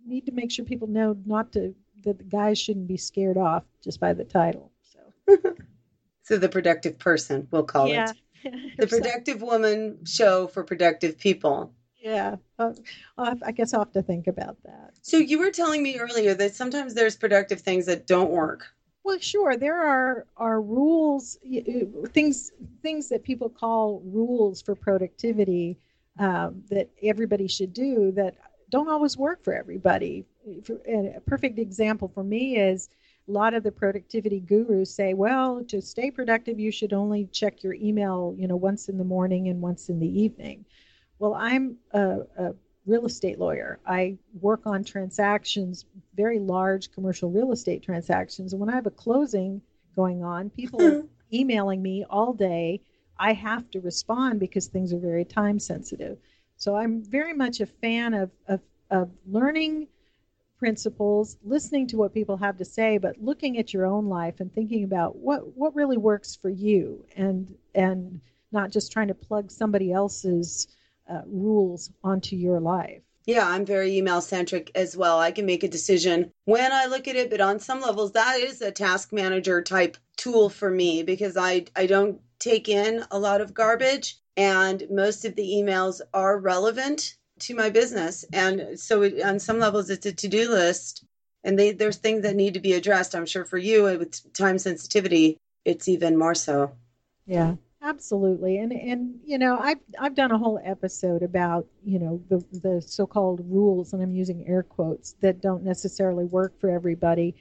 need 0.06 0.26
to 0.26 0.32
make 0.32 0.50
sure 0.50 0.64
people 0.64 0.88
know 0.88 1.16
not 1.24 1.52
to 1.52 1.74
that 2.02 2.18
the 2.18 2.24
guys 2.24 2.58
shouldn't 2.58 2.88
be 2.88 2.96
scared 2.96 3.36
off 3.36 3.64
just 3.82 4.00
by 4.00 4.12
the 4.12 4.24
title. 4.24 4.72
So, 4.82 5.36
so 6.22 6.38
the 6.38 6.48
productive 6.48 6.98
person, 6.98 7.46
we'll 7.50 7.64
call 7.64 7.88
yeah. 7.88 8.10
it 8.10 8.16
the 8.78 8.86
productive 8.86 9.42
woman 9.42 10.04
show 10.04 10.46
for 10.46 10.64
productive 10.64 11.18
people. 11.18 11.74
Yeah, 12.00 12.36
I 12.58 13.52
guess 13.52 13.74
I'll 13.74 13.80
have 13.80 13.92
to 13.92 14.02
think 14.02 14.26
about 14.26 14.56
that. 14.64 14.94
So 15.02 15.18
you 15.18 15.38
were 15.38 15.50
telling 15.50 15.82
me 15.82 15.98
earlier 15.98 16.34
that 16.34 16.54
sometimes 16.54 16.94
there's 16.94 17.16
productive 17.16 17.60
things 17.60 17.86
that 17.86 18.06
don't 18.06 18.30
work. 18.30 18.66
Well, 19.04 19.18
sure. 19.18 19.56
There 19.56 19.80
are 19.80 20.26
are 20.36 20.60
rules, 20.60 21.38
things 22.08 22.52
things 22.82 23.08
that 23.08 23.22
people 23.22 23.48
call 23.48 24.02
rules 24.04 24.62
for 24.62 24.74
productivity 24.74 25.78
um, 26.18 26.62
that 26.70 26.90
everybody 27.02 27.48
should 27.48 27.72
do 27.72 28.12
that 28.12 28.36
don't 28.70 28.88
always 28.88 29.16
work 29.16 29.42
for 29.42 29.52
everybody. 29.52 30.24
A 30.86 31.20
perfect 31.26 31.58
example 31.58 32.08
for 32.08 32.22
me 32.22 32.56
is 32.56 32.88
a 33.28 33.32
lot 33.32 33.54
of 33.54 33.62
the 33.62 33.72
productivity 33.72 34.40
gurus 34.40 34.94
say, 34.94 35.14
well, 35.14 35.62
to 35.64 35.80
stay 35.80 36.10
productive, 36.10 36.58
you 36.58 36.70
should 36.70 36.92
only 36.92 37.26
check 37.26 37.62
your 37.62 37.74
email, 37.74 38.34
you 38.38 38.46
know, 38.46 38.56
once 38.56 38.88
in 38.88 38.98
the 38.98 39.04
morning 39.04 39.48
and 39.48 39.60
once 39.60 39.88
in 39.88 39.98
the 39.98 40.20
evening. 40.20 40.64
Well, 41.20 41.34
I'm 41.34 41.76
a, 41.92 42.20
a 42.38 42.54
real 42.86 43.04
estate 43.04 43.38
lawyer. 43.38 43.78
I 43.86 44.16
work 44.40 44.62
on 44.64 44.82
transactions, 44.82 45.84
very 46.16 46.38
large 46.38 46.90
commercial 46.92 47.30
real 47.30 47.52
estate 47.52 47.82
transactions. 47.82 48.52
And 48.52 48.60
when 48.60 48.70
I 48.70 48.74
have 48.74 48.86
a 48.86 48.90
closing 48.90 49.60
going 49.94 50.24
on, 50.24 50.48
people 50.48 50.82
are 50.82 50.90
mm-hmm. 50.90 51.06
emailing 51.34 51.82
me 51.82 52.06
all 52.08 52.32
day. 52.32 52.80
I 53.18 53.34
have 53.34 53.70
to 53.72 53.80
respond 53.80 54.40
because 54.40 54.66
things 54.66 54.94
are 54.94 54.98
very 54.98 55.26
time 55.26 55.58
sensitive. 55.58 56.16
So 56.56 56.74
I'm 56.74 57.04
very 57.04 57.34
much 57.34 57.60
a 57.60 57.66
fan 57.66 58.14
of, 58.14 58.30
of, 58.48 58.60
of 58.90 59.10
learning 59.26 59.88
principles, 60.58 61.36
listening 61.44 61.86
to 61.88 61.98
what 61.98 62.14
people 62.14 62.38
have 62.38 62.56
to 62.58 62.64
say, 62.64 62.96
but 62.96 63.20
looking 63.20 63.58
at 63.58 63.74
your 63.74 63.84
own 63.84 64.08
life 64.08 64.40
and 64.40 64.50
thinking 64.54 64.84
about 64.84 65.16
what, 65.16 65.54
what 65.54 65.74
really 65.74 65.98
works 65.98 66.34
for 66.34 66.48
you 66.48 67.04
and 67.14 67.54
and 67.74 68.20
not 68.52 68.70
just 68.70 68.90
trying 68.90 69.08
to 69.08 69.14
plug 69.14 69.50
somebody 69.50 69.92
else's 69.92 70.66
uh, 71.10 71.22
rules 71.26 71.90
onto 72.04 72.36
your 72.36 72.60
life. 72.60 73.02
Yeah, 73.26 73.46
I'm 73.46 73.66
very 73.66 73.96
email 73.96 74.20
centric 74.20 74.70
as 74.74 74.96
well. 74.96 75.18
I 75.18 75.30
can 75.30 75.46
make 75.46 75.62
a 75.62 75.68
decision 75.68 76.32
when 76.46 76.72
I 76.72 76.86
look 76.86 77.06
at 77.06 77.16
it, 77.16 77.30
but 77.30 77.40
on 77.40 77.60
some 77.60 77.80
levels, 77.80 78.12
that 78.12 78.40
is 78.40 78.60
a 78.62 78.70
task 78.70 79.12
manager 79.12 79.62
type 79.62 79.96
tool 80.16 80.48
for 80.48 80.70
me 80.70 81.02
because 81.02 81.36
I 81.36 81.66
I 81.76 81.86
don't 81.86 82.20
take 82.38 82.68
in 82.68 83.04
a 83.10 83.18
lot 83.18 83.40
of 83.40 83.54
garbage, 83.54 84.18
and 84.36 84.82
most 84.90 85.24
of 85.24 85.36
the 85.36 85.46
emails 85.46 86.00
are 86.14 86.38
relevant 86.38 87.16
to 87.40 87.54
my 87.54 87.70
business, 87.70 88.24
and 88.32 88.78
so 88.78 89.02
it, 89.02 89.22
on 89.22 89.38
some 89.38 89.58
levels, 89.58 89.90
it's 89.90 90.06
a 90.06 90.12
to 90.12 90.28
do 90.28 90.50
list, 90.50 91.04
and 91.44 91.58
they, 91.58 91.72
there's 91.72 91.96
things 91.96 92.22
that 92.22 92.36
need 92.36 92.54
to 92.54 92.60
be 92.60 92.72
addressed. 92.72 93.14
I'm 93.14 93.26
sure 93.26 93.44
for 93.44 93.58
you 93.58 93.84
with 93.84 94.32
time 94.32 94.58
sensitivity, 94.58 95.38
it's 95.64 95.88
even 95.88 96.18
more 96.18 96.34
so. 96.34 96.72
Yeah. 97.26 97.54
Absolutely, 97.82 98.58
and 98.58 98.72
and 98.72 99.20
you 99.24 99.38
know 99.38 99.56
I've 99.58 99.78
I've 99.98 100.14
done 100.14 100.32
a 100.32 100.38
whole 100.38 100.60
episode 100.62 101.22
about 101.22 101.66
you 101.82 101.98
know 101.98 102.22
the 102.28 102.44
the 102.60 102.82
so-called 102.82 103.40
rules, 103.50 103.92
and 103.94 104.02
I'm 104.02 104.12
using 104.12 104.46
air 104.46 104.62
quotes 104.62 105.14
that 105.22 105.40
don't 105.40 105.64
necessarily 105.64 106.26
work 106.26 106.58
for 106.60 106.68
everybody, 106.70 107.34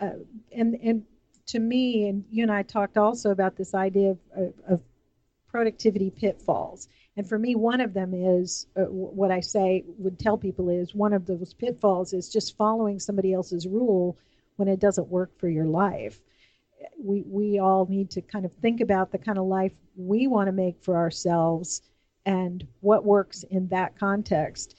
uh, 0.00 0.12
and 0.52 0.76
and 0.82 1.04
to 1.48 1.58
me, 1.58 2.08
and 2.08 2.24
you 2.30 2.42
and 2.44 2.52
I 2.52 2.62
talked 2.62 2.96
also 2.96 3.30
about 3.30 3.56
this 3.56 3.74
idea 3.74 4.16
of, 4.34 4.54
of, 4.66 4.80
productivity 5.48 6.10
pitfalls, 6.10 6.88
and 7.16 7.28
for 7.28 7.38
me, 7.38 7.54
one 7.54 7.80
of 7.80 7.94
them 7.94 8.14
is 8.14 8.66
uh, 8.76 8.84
what 8.84 9.30
I 9.30 9.40
say 9.40 9.84
would 9.98 10.18
tell 10.18 10.38
people 10.38 10.68
is 10.70 10.94
one 10.94 11.12
of 11.12 11.26
those 11.26 11.54
pitfalls 11.54 12.12
is 12.14 12.28
just 12.30 12.56
following 12.56 12.98
somebody 12.98 13.32
else's 13.34 13.66
rule 13.68 14.18
when 14.56 14.68
it 14.68 14.80
doesn't 14.80 15.08
work 15.08 15.38
for 15.38 15.48
your 15.48 15.66
life 15.66 16.20
we 16.98 17.22
we 17.26 17.58
all 17.58 17.86
need 17.88 18.10
to 18.10 18.20
kind 18.20 18.44
of 18.44 18.52
think 18.54 18.80
about 18.80 19.12
the 19.12 19.18
kind 19.18 19.38
of 19.38 19.46
life 19.46 19.72
we 19.96 20.26
want 20.26 20.48
to 20.48 20.52
make 20.52 20.82
for 20.82 20.96
ourselves 20.96 21.82
and 22.26 22.66
what 22.80 23.04
works 23.04 23.44
in 23.50 23.68
that 23.68 23.98
context. 23.98 24.76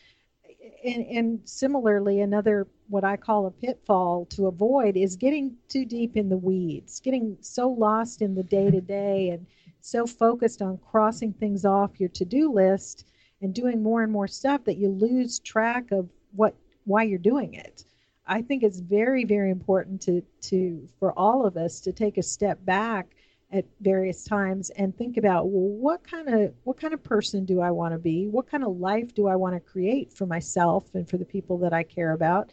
And, 0.84 1.06
and 1.06 1.40
similarly, 1.46 2.22
another 2.22 2.68
what 2.88 3.04
I 3.04 3.18
call 3.18 3.48
a 3.48 3.52
pitfall 3.52 4.26
to 4.32 4.48
avoid 4.48 4.98
is 4.98 5.16
getting 5.16 5.56
too 5.68 5.86
deep 5.86 6.16
in 6.18 6.30
the 6.30 6.38
weeds, 6.38 7.00
getting 7.00 7.38
so 7.42 7.70
lost 7.70 8.22
in 8.22 8.36
the 8.36 8.44
day 8.44 8.70
to 8.70 8.82
day 8.82 9.30
and 9.30 9.46
so 9.82 10.06
focused 10.06 10.62
on 10.62 10.80
crossing 10.80 11.34
things 11.34 11.66
off 11.66 12.00
your 12.00 12.10
to 12.10 12.26
do 12.26 12.52
list 12.52 13.06
and 13.42 13.54
doing 13.54 13.82
more 13.82 14.04
and 14.04 14.12
more 14.12 14.28
stuff 14.28 14.64
that 14.66 14.78
you 14.78 14.90
lose 14.90 15.40
track 15.40 15.92
of 15.92 16.10
what 16.36 16.56
why 16.86 17.04
you're 17.04 17.20
doing 17.20 17.54
it. 17.54 17.86
I 18.28 18.42
think 18.42 18.64
it's 18.64 18.80
very, 18.80 19.24
very 19.24 19.52
important 19.52 20.02
to, 20.04 20.24
to 20.44 20.88
for 21.00 21.12
all 21.18 21.46
of 21.46 21.58
us 21.58 21.80
to 21.82 21.92
take 21.92 22.18
a 22.18 22.24
step 22.24 22.64
back 22.66 23.16
at 23.52 23.66
various 23.80 24.24
times 24.24 24.72
and 24.72 24.98
think 24.98 25.18
about 25.18 25.48
well 25.48 25.70
what 25.70 26.04
kind 26.04 26.28
of 26.28 26.54
what 26.64 26.80
kind 26.80 26.94
of 26.94 27.04
person 27.04 27.46
do 27.46 27.62
I 27.62 27.72
want 27.72 27.94
to 27.94 28.00
be? 28.00 28.28
What 28.28 28.50
kind 28.50 28.64
of 28.64 28.78
life 28.78 29.14
do 29.14 29.28
I 29.28 29.36
want 29.36 29.56
to 29.56 29.60
create 29.60 30.12
for 30.12 30.26
myself 30.26 30.94
and 30.96 31.08
for 31.08 31.18
the 31.18 31.26
people 31.26 31.60
that 31.60 31.72
I 31.72 31.84
care 31.84 32.14
about? 32.14 32.52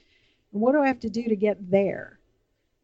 And 0.52 0.60
what 0.60 0.72
do 0.72 0.82
I 0.82 0.86
have 0.86 1.00
to 1.00 1.10
do 1.10 1.24
to 1.24 1.36
get 1.36 1.70
there? 1.70 2.18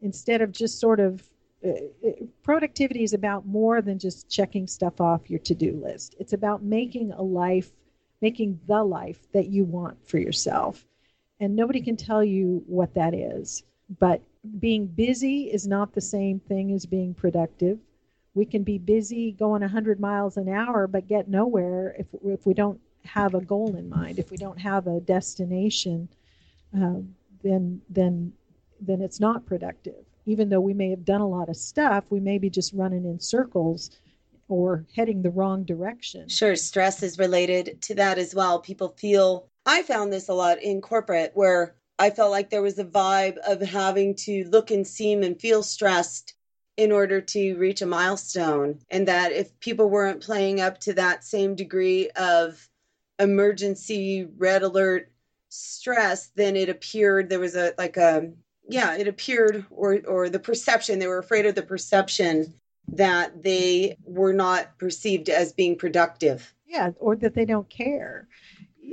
Instead 0.00 0.40
of 0.40 0.52
just 0.52 0.80
sort 0.80 1.00
of 1.00 1.23
uh, 1.64 1.71
uh 2.07 2.12
productivity 2.42 3.02
is 3.02 3.12
about 3.12 3.47
more 3.47 3.83
than 3.83 3.99
just 3.99 4.30
checking 4.30 4.66
stuff 4.66 5.00
off 5.00 5.28
your 5.28 5.40
to-do 5.40 5.78
list. 5.85 6.14
It's 6.18 6.33
about 6.33 6.62
making 6.62 7.12
a 7.12 7.23
life, 7.23 7.71
making 8.23 8.61
the 8.66 8.83
life 8.83 9.30
that 9.33 9.49
you 9.49 9.64
want 9.64 10.09
for 10.09 10.18
yourself 10.18 10.88
and 11.40 11.54
nobody 11.54 11.80
can 11.80 11.97
tell 11.97 12.25
you 12.25 12.62
what 12.66 12.95
that 12.95 13.14
is. 13.14 13.62
But 13.99 14.23
being 14.59 14.87
busy 14.87 15.45
is 15.45 15.66
not 15.66 15.95
the 15.95 16.00
same 16.00 16.40
thing 16.40 16.73
as 16.73 16.87
being 16.87 17.14
productive. 17.14 17.78
We 18.35 18.45
can 18.45 18.62
be 18.62 18.78
busy 18.78 19.33
going 19.33 19.62
100 19.62 19.99
miles 19.99 20.37
an 20.37 20.49
hour, 20.49 20.87
but 20.87 21.09
get 21.09 21.28
nowhere 21.28 21.95
if, 21.99 22.07
if 22.25 22.47
we 22.47 22.54
don't 22.54 22.80
have 23.04 23.35
a 23.35 23.40
goal 23.40 23.76
in 23.76 23.88
mind, 23.88 24.18
if 24.18 24.30
we 24.30 24.37
don't 24.37 24.59
have 24.59 24.87
a 24.87 25.00
destination, 25.00 26.09
um, 26.75 27.14
then 27.42 27.80
then 27.88 28.33
then 28.80 29.00
it's 29.00 29.18
not 29.18 29.47
productive. 29.47 30.04
Even 30.26 30.50
though 30.50 30.61
we 30.61 30.75
may 30.75 30.90
have 30.90 31.04
done 31.04 31.21
a 31.21 31.28
lot 31.28 31.49
of 31.49 31.57
stuff, 31.57 32.04
we 32.11 32.21
may 32.21 32.38
be 32.38 32.50
just 32.50 32.73
running 32.75 33.04
in 33.04 33.18
circles 33.18 33.90
or 34.49 34.85
heading 34.95 35.23
the 35.23 35.30
wrong 35.30 35.64
direction. 35.64 36.28
Sure, 36.28 36.54
stress 36.54 37.02
is 37.02 37.18
related 37.18 37.80
to 37.83 37.95
that 37.95 38.18
as 38.18 38.35
well. 38.35 38.61
People 38.61 38.88
feel 38.97 39.48
I 39.69 39.83
found 39.83 40.11
this 40.11 40.31
a 40.31 40.35
lot 40.35 40.63
in 40.63 40.81
corporate 40.81 41.33
where 41.35 41.75
I 41.99 42.09
felt 42.09 42.31
like 42.31 42.49
there 42.49 42.63
was 42.63 42.79
a 42.79 42.87
vibe 42.87 43.37
of 43.47 43.61
having 43.61 44.15
to 44.25 44.45
look 44.45 44.71
and 44.71 44.87
seem 44.87 45.23
and 45.23 45.39
feel 45.39 45.63
stressed 45.63 46.33
in 46.79 46.91
order 46.91 47.21
to 47.21 47.55
reach 47.57 47.83
a 47.83 47.87
milestone. 47.87 48.79
And 48.91 49.07
that 49.09 49.33
if 49.33 49.61
people 49.61 49.91
weren't 49.91 50.23
playing 50.23 50.63
up 50.63 50.79
to 50.81 50.95
that 50.95 51.23
same 51.23 51.55
degree 51.55 52.09
of 52.17 52.67
emergency 53.19 54.27
red 54.39 54.63
alert 54.63 55.13
stress, 55.51 56.29
then 56.29 56.57
it 56.57 56.71
appeared 56.71 57.29
there 57.29 57.39
was 57.39 57.55
a 57.55 57.75
like 57.77 57.99
a 57.99 58.33
yeah, 58.71 58.97
it 58.97 59.07
appeared 59.07 59.67
or 59.71 60.01
or 60.07 60.31
the 60.31 60.39
perception, 60.39 60.99
they 60.99 61.09
were 61.09 61.19
afraid 61.19 61.45
of 61.45 61.55
the 61.55 61.63
perception 61.63 62.55
that 62.93 63.43
they 63.43 63.99
were 64.05 64.33
not 64.33 64.79
perceived 64.79 65.29
as 65.29 65.53
being 65.53 65.77
productive. 65.77 66.55
Yeah, 66.67 66.93
or 66.99 67.17
that 67.17 67.35
they 67.35 67.45
don't 67.45 67.69
care 67.69 68.29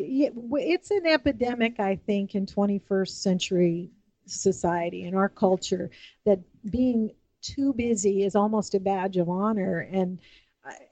it's 0.05 0.91
an 0.91 1.05
epidemic, 1.05 1.79
I 1.79 1.95
think, 1.95 2.35
in 2.35 2.45
21st 2.45 3.09
century 3.09 3.91
society 4.25 5.03
in 5.03 5.15
our 5.15 5.29
culture 5.29 5.89
that 6.25 6.39
being 6.69 7.12
too 7.41 7.74
busy 7.74 8.24
is 8.24 8.35
almost 8.35 8.74
a 8.74 8.79
badge 8.79 9.17
of 9.17 9.29
honor 9.29 9.79
and 9.79 10.19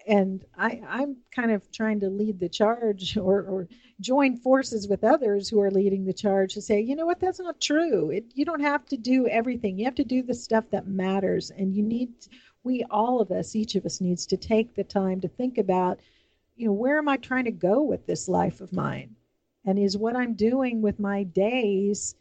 and 0.07 0.43
I, 0.57 0.81
I'm 0.87 1.17
kind 1.33 1.51
of 1.51 1.71
trying 1.71 2.01
to 2.01 2.09
lead 2.09 2.39
the 2.39 2.49
charge 2.49 3.17
or, 3.17 3.41
or 3.41 3.67
join 3.99 4.37
forces 4.37 4.87
with 4.87 5.03
others 5.03 5.49
who 5.49 5.61
are 5.61 5.71
leading 5.71 6.05
the 6.05 6.13
charge 6.13 6.53
to 6.53 6.61
say, 6.61 6.81
you 6.81 6.95
know 6.95 7.05
what, 7.05 7.19
that's 7.19 7.39
not 7.39 7.61
true. 7.61 8.11
It, 8.11 8.25
you 8.33 8.45
don't 8.45 8.61
have 8.61 8.85
to 8.87 8.97
do 8.97 9.27
everything. 9.27 9.77
You 9.77 9.85
have 9.85 9.95
to 9.95 10.03
do 10.03 10.21
the 10.21 10.33
stuff 10.33 10.65
that 10.71 10.87
matters. 10.87 11.51
And 11.51 11.73
you 11.73 11.83
need, 11.83 12.13
we, 12.63 12.85
all 12.89 13.21
of 13.21 13.31
us, 13.31 13.55
each 13.55 13.75
of 13.75 13.85
us 13.85 14.01
needs 14.01 14.25
to 14.27 14.37
take 14.37 14.75
the 14.75 14.83
time 14.83 15.21
to 15.21 15.27
think 15.27 15.57
about 15.57 15.99
you 16.55 16.67
know, 16.67 16.73
where 16.73 16.97
am 16.97 17.09
I 17.09 17.17
trying 17.17 17.45
to 17.45 17.51
go 17.51 17.81
with 17.81 18.05
this 18.05 18.27
life 18.27 18.61
of 18.61 18.73
mine? 18.73 19.15
And 19.65 19.79
is 19.79 19.97
what 19.97 20.15
I'm 20.15 20.33
doing 20.33 20.81
with 20.81 20.99
my 20.99 21.23
days 21.23 22.15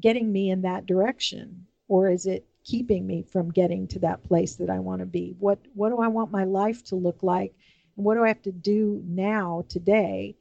getting 0.00 0.32
me 0.32 0.50
in 0.50 0.62
that 0.62 0.86
direction? 0.86 1.66
Or 1.86 2.10
is 2.10 2.26
it 2.26 2.46
keeping 2.64 3.06
me 3.06 3.22
from 3.22 3.50
getting 3.50 3.86
to 3.88 3.98
that 4.00 4.22
place 4.22 4.56
that 4.56 4.70
I 4.70 4.78
want 4.78 5.00
to 5.00 5.06
be? 5.06 5.36
What 5.38 5.58
what 5.74 5.90
do 5.90 5.98
I 5.98 6.08
want 6.08 6.30
my 6.30 6.44
life 6.44 6.84
to 6.84 6.96
look 6.96 7.22
like? 7.22 7.54
And 7.96 8.04
what 8.04 8.14
do 8.14 8.24
I 8.24 8.28
have 8.28 8.42
to 8.42 8.52
do 8.52 9.02
now, 9.06 9.64
today, 9.68 10.36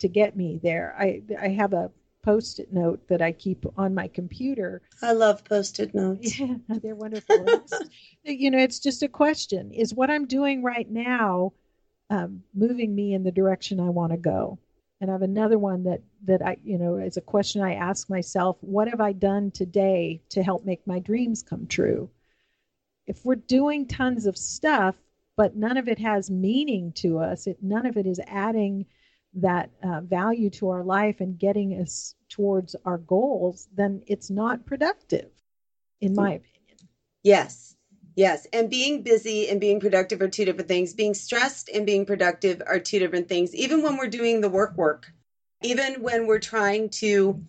to 0.00 0.08
get 0.08 0.36
me 0.36 0.60
there? 0.62 0.94
I 0.98 1.22
I 1.40 1.48
have 1.48 1.72
a 1.72 1.90
post-it 2.22 2.72
note 2.72 3.06
that 3.08 3.22
I 3.22 3.30
keep 3.30 3.64
on 3.76 3.94
my 3.94 4.08
computer. 4.08 4.82
I 5.00 5.12
love 5.12 5.44
post-it 5.44 5.94
notes. 5.94 6.38
Yeah, 6.40 6.56
they're 6.68 6.96
wonderful. 6.96 7.46
you 8.24 8.50
know, 8.50 8.58
it's 8.58 8.80
just 8.80 9.02
a 9.02 9.08
question: 9.08 9.72
Is 9.72 9.94
what 9.94 10.10
I'm 10.10 10.26
doing 10.26 10.62
right 10.62 10.90
now 10.90 11.52
um, 12.10 12.42
moving 12.54 12.94
me 12.94 13.14
in 13.14 13.24
the 13.24 13.32
direction 13.32 13.80
I 13.80 13.90
want 13.90 14.12
to 14.12 14.18
go. 14.18 14.58
And 15.00 15.10
I 15.10 15.14
have 15.14 15.22
another 15.22 15.58
one 15.58 15.84
that 15.84 16.00
that 16.24 16.40
I, 16.40 16.56
you 16.64 16.78
know, 16.78 16.96
is 16.96 17.16
a 17.16 17.22
question 17.22 17.60
I 17.62 17.74
ask 17.74 18.08
myself: 18.08 18.56
What 18.60 18.88
have 18.88 19.00
I 19.00 19.12
done 19.12 19.50
today 19.50 20.22
to 20.30 20.42
help 20.42 20.64
make 20.64 20.86
my 20.86 20.98
dreams 21.00 21.42
come 21.42 21.66
true? 21.66 22.08
If 23.06 23.24
we're 23.24 23.34
doing 23.36 23.86
tons 23.86 24.26
of 24.26 24.38
stuff, 24.38 24.96
but 25.36 25.54
none 25.54 25.76
of 25.76 25.86
it 25.86 25.98
has 25.98 26.30
meaning 26.30 26.92
to 26.92 27.18
us, 27.18 27.46
it, 27.46 27.58
none 27.62 27.86
of 27.86 27.96
it 27.96 28.06
is 28.06 28.20
adding 28.26 28.86
that 29.34 29.70
uh, 29.82 30.00
value 30.00 30.48
to 30.48 30.70
our 30.70 30.82
life 30.82 31.20
and 31.20 31.38
getting 31.38 31.80
us 31.80 32.14
towards 32.30 32.74
our 32.84 32.98
goals, 32.98 33.68
then 33.74 34.02
it's 34.06 34.30
not 34.30 34.64
productive, 34.64 35.30
in 36.00 36.14
my 36.14 36.32
opinion. 36.32 36.76
Yes, 37.22 37.75
Yes. 38.16 38.46
And 38.52 38.70
being 38.70 39.02
busy 39.02 39.48
and 39.48 39.60
being 39.60 39.78
productive 39.78 40.22
are 40.22 40.28
two 40.28 40.46
different 40.46 40.68
things. 40.68 40.94
Being 40.94 41.12
stressed 41.12 41.68
and 41.68 41.84
being 41.84 42.06
productive 42.06 42.62
are 42.66 42.80
two 42.80 42.98
different 42.98 43.28
things, 43.28 43.54
even 43.54 43.82
when 43.82 43.98
we're 43.98 44.08
doing 44.08 44.40
the 44.40 44.48
work 44.48 44.74
work, 44.76 45.12
even 45.62 46.02
when 46.02 46.26
we're 46.26 46.38
trying 46.38 46.88
to, 46.88 47.44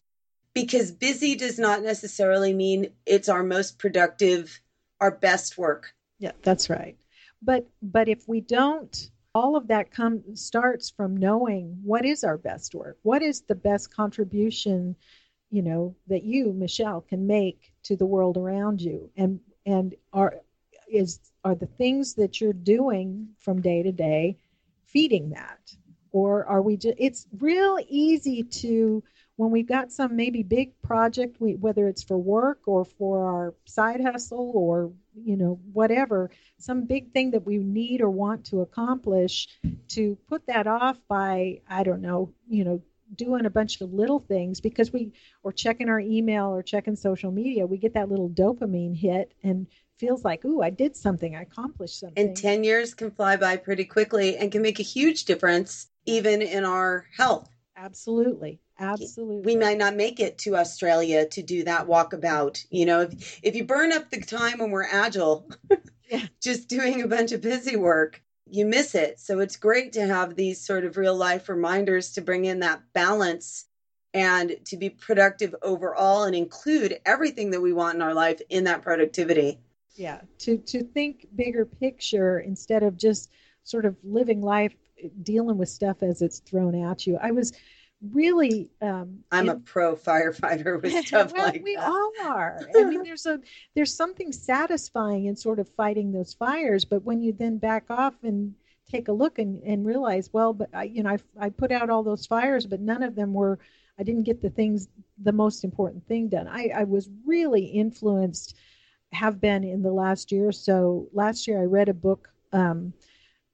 because 0.54 0.92
busy 0.92 1.36
does 1.36 1.58
not 1.58 1.84
necessarily 1.84 2.54
mean 2.54 2.90
it's 3.06 3.30
our 3.30 3.44
most 3.44 3.80
productive, 3.80 4.60
our 5.00 5.12
best 5.12 5.58
work. 5.58 5.94
Yeah, 6.20 6.34
that's 6.44 6.70
right. 6.70 6.98
But 7.42 7.66
but 7.82 8.10
if 8.10 8.28
we 8.28 8.42
don't 8.42 9.10
all 9.36 9.56
of 9.56 9.68
that 9.68 9.92
comes 9.92 10.42
starts 10.42 10.90
from 10.90 11.16
knowing 11.16 11.78
what 11.84 12.04
is 12.04 12.24
our 12.24 12.40
best 12.40 12.74
work 12.74 12.98
what 13.04 13.22
is 13.22 13.42
the 13.42 13.54
best 13.54 13.94
contribution 13.94 14.96
you 15.52 15.62
know 15.62 15.96
that 16.08 16.24
you 16.24 16.52
michelle 16.54 17.02
can 17.02 17.28
make 17.28 17.72
to 17.84 17.96
the 17.96 18.06
world 18.06 18.36
around 18.36 18.82
you 18.82 19.12
and 19.16 19.40
and 19.68 19.94
are 20.12 20.42
is 20.92 21.20
are 21.44 21.56
the 21.56 21.68
things 21.68 22.14
that 22.16 22.42
you're 22.42 22.54
doing 22.54 23.30
from 23.40 23.62
day 23.62 23.84
to 23.84 23.92
day 23.92 24.38
feeding 24.86 25.30
that? 25.32 25.60
Or 26.12 26.46
are 26.46 26.62
we 26.62 26.78
just 26.78 26.96
it's 26.98 27.28
real 27.40 27.80
easy 27.88 28.44
to 28.44 29.04
when 29.38 29.52
we've 29.52 29.68
got 29.68 29.92
some 29.92 30.16
maybe 30.16 30.44
big 30.44 30.80
project 30.82 31.40
we, 31.40 31.56
whether 31.56 31.88
it's 31.88 32.04
for 32.04 32.18
work 32.18 32.62
or 32.66 32.84
for 32.84 33.26
our 33.26 33.54
side 33.66 34.02
hustle 34.02 34.52
or 34.54 34.92
you 35.16 35.38
know 35.38 35.60
whatever 35.74 36.30
some 36.58 36.86
big 36.86 37.12
thing 37.14 37.32
that 37.32 37.46
we 37.46 37.58
need 37.58 38.02
or 38.02 38.10
want 38.10 38.46
to 38.46 38.62
accomplish 38.62 39.48
to 39.88 40.18
put 40.28 40.46
that 40.48 40.68
off 40.68 40.98
by 41.08 41.60
i 41.70 41.84
don't 41.84 42.02
know 42.02 42.32
you 42.48 42.64
know 42.64 42.82
doing 43.16 43.46
a 43.46 43.50
bunch 43.50 43.80
of 43.80 43.94
little 43.94 44.20
things 44.20 44.60
because 44.60 44.92
we 44.92 45.14
or 45.44 45.52
checking 45.52 45.88
our 45.88 46.00
email 46.00 46.48
or 46.48 46.62
checking 46.62 46.96
social 46.96 47.32
media 47.32 47.66
we 47.66 47.78
get 47.78 47.94
that 47.94 48.10
little 48.10 48.30
dopamine 48.30 48.96
hit 48.96 49.34
and 49.44 49.68
feels 49.98 50.24
like 50.24 50.46
ooh 50.46 50.62
i 50.62 50.70
did 50.70 50.96
something 50.96 51.36
i 51.36 51.42
accomplished 51.42 52.00
something 52.00 52.28
And 52.28 52.36
10 52.38 52.64
years 52.64 52.94
can 52.94 53.12
fly 53.12 53.36
by 53.36 53.58
pretty 53.58 53.86
quickly 53.86 54.38
and 54.38 54.52
can 54.52 54.62
make 54.62 54.80
a 54.80 54.84
huge 54.84 55.26
difference 55.26 55.88
even 56.06 56.42
in 56.42 56.64
our 56.64 57.06
health. 57.18 57.50
absolutely 57.76 58.60
absolutely 58.80 59.42
We 59.54 59.60
might 59.60 59.78
not 59.78 59.96
make 59.96 60.20
it 60.20 60.38
to 60.40 60.56
Australia 60.56 61.26
to 61.28 61.42
do 61.42 61.64
that 61.64 61.88
walkabout. 61.88 62.64
You 62.70 62.86
know, 62.86 63.02
if, 63.02 63.40
if 63.44 63.56
you 63.56 63.66
burn 63.66 63.92
up 63.92 64.10
the 64.10 64.22
time 64.22 64.60
when 64.60 64.72
we're 64.72 64.86
agile, 64.86 65.50
Yeah. 66.10 66.26
just 66.42 66.70
doing 66.70 67.02
a 67.02 67.08
bunch 67.08 67.34
of 67.34 67.42
busy 67.42 67.76
work, 67.76 68.22
you 68.50 68.66
miss 68.66 68.96
it. 68.96 69.20
So 69.20 69.40
it's 69.40 69.58
great 69.58 69.92
to 69.94 70.06
have 70.08 70.36
these 70.36 70.66
sort 70.66 70.86
of 70.86 70.96
real 70.96 71.16
life 71.16 71.50
reminders 71.50 72.14
to 72.14 72.22
bring 72.22 72.46
in 72.46 72.62
that 72.62 72.82
balance 72.94 73.66
and 74.14 74.56
to 74.68 74.78
be 74.78 74.90
productive 74.90 75.54
overall 75.62 76.24
and 76.24 76.34
include 76.36 77.00
everything 77.06 77.52
that 77.52 77.62
we 77.62 77.74
want 77.74 77.96
in 77.96 78.02
our 78.02 78.14
life 78.14 78.40
in 78.50 78.64
that 78.64 78.82
productivity. 78.84 79.60
Yeah 79.98 80.22
to 80.38 80.58
to 80.58 80.84
think 80.84 81.28
bigger 81.36 81.66
picture 81.66 82.40
instead 82.40 82.84
of 82.84 82.98
just 82.98 83.32
sort 83.64 83.86
of 83.86 83.96
living 84.04 84.42
life 84.42 84.74
dealing 85.24 85.58
with 85.58 85.70
stuff 85.70 86.02
as 86.02 86.22
it's 86.22 86.40
thrown 86.40 86.76
at 86.76 87.06
you. 87.06 87.18
I 87.22 87.32
was 87.32 87.54
really 88.12 88.70
um 88.82 89.20
I'm 89.32 89.50
a 89.50 89.56
pro 89.56 89.96
firefighter 89.96 90.82
with 90.82 90.94
stuff 91.08 91.34
well, 91.34 91.48
like 91.48 91.64
we 91.64 91.76
that. 91.76 91.90
all 91.90 92.12
are. 92.22 92.62
I 92.76 92.84
mean 92.84 93.04
there's 93.04 93.26
a 93.26 93.40
there's 93.76 93.94
something 93.94 94.32
satisfying 94.32 95.26
in 95.26 95.36
sort 95.36 95.60
of 95.60 95.68
fighting 95.70 96.12
those 96.12 96.34
fires 96.34 96.86
but 96.86 97.04
when 97.04 97.22
you 97.22 97.34
then 97.34 97.58
back 97.58 97.86
off 97.90 98.14
and 98.24 98.54
take 98.90 99.08
a 99.08 99.12
look 99.12 99.40
and, 99.40 99.62
and 99.64 99.86
realize 99.86 100.30
well 100.32 100.54
but 100.54 100.70
I, 100.74 100.84
you 100.84 101.02
know 101.02 101.10
I, 101.10 101.46
I 101.48 101.50
put 101.50 101.72
out 101.72 101.90
all 101.90 102.04
those 102.04 102.28
fires 102.28 102.68
but 102.68 102.80
none 102.80 103.02
of 103.02 103.16
them 103.16 103.34
were 103.34 103.58
i 104.00 104.04
didn't 104.04 104.24
get 104.24 104.42
the 104.42 104.52
things 104.52 104.88
the 105.24 105.32
most 105.32 105.64
important 105.64 106.08
thing 106.08 106.30
done. 106.30 106.48
I, 106.48 106.70
I 106.76 106.84
was 106.84 107.10
really 107.26 107.66
influenced 107.66 108.56
have 109.12 109.40
been 109.40 109.64
in 109.64 109.82
the 109.82 109.92
last 109.92 110.32
year. 110.32 110.52
So 110.52 111.08
last 111.14 111.48
year 111.48 111.62
i 111.62 111.66
read 111.66 111.90
a 111.90 111.94
book 111.94 112.30
um, 112.54 112.94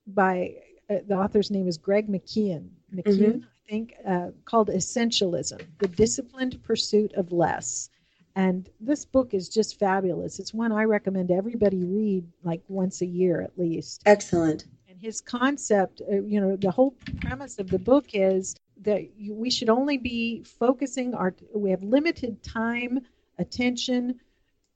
by 0.08 0.56
uh, 0.90 0.96
the 1.08 1.16
author's 1.16 1.52
name 1.52 1.68
is 1.68 1.78
greg 1.78 2.10
McKeown 2.10 2.70
McKeown 2.94 3.44
i 3.44 3.70
think 3.70 3.94
uh, 4.08 4.28
called 4.46 4.70
essentialism 4.70 5.62
the 5.80 5.88
disciplined 5.88 6.62
pursuit 6.64 7.14
of 7.14 7.32
less. 7.32 7.90
And 8.36 8.68
this 8.80 9.06
book 9.06 9.36
is 9.36 9.48
just 9.48 9.78
fabulous. 9.78 10.40
It's 10.40 10.54
one 10.54 10.72
i 10.72 10.84
recommend 10.84 11.32
everybody 11.32 11.84
read 11.84 12.26
like 12.44 12.62
once 12.68 13.02
a 13.02 13.06
year 13.06 13.42
at 13.42 13.58
least. 13.58 14.02
Excellent. 14.06 14.66
and 14.90 15.00
his 15.00 15.22
concept, 15.22 16.02
uh, 16.12 16.22
you 16.22 16.42
know, 16.42 16.56
the 16.56 16.72
whole 16.72 16.96
premise 17.22 17.60
of 17.60 17.70
the 17.70 17.80
book 17.80 18.08
is 18.14 18.56
that 18.82 19.18
you, 19.18 19.34
we 19.34 19.50
should 19.50 19.70
only 19.70 19.98
be 19.98 20.44
focusing 20.44 21.14
our, 21.14 21.34
we 21.56 21.72
have 21.72 21.84
limited 21.84 22.44
time, 22.44 23.00
attention, 23.38 24.20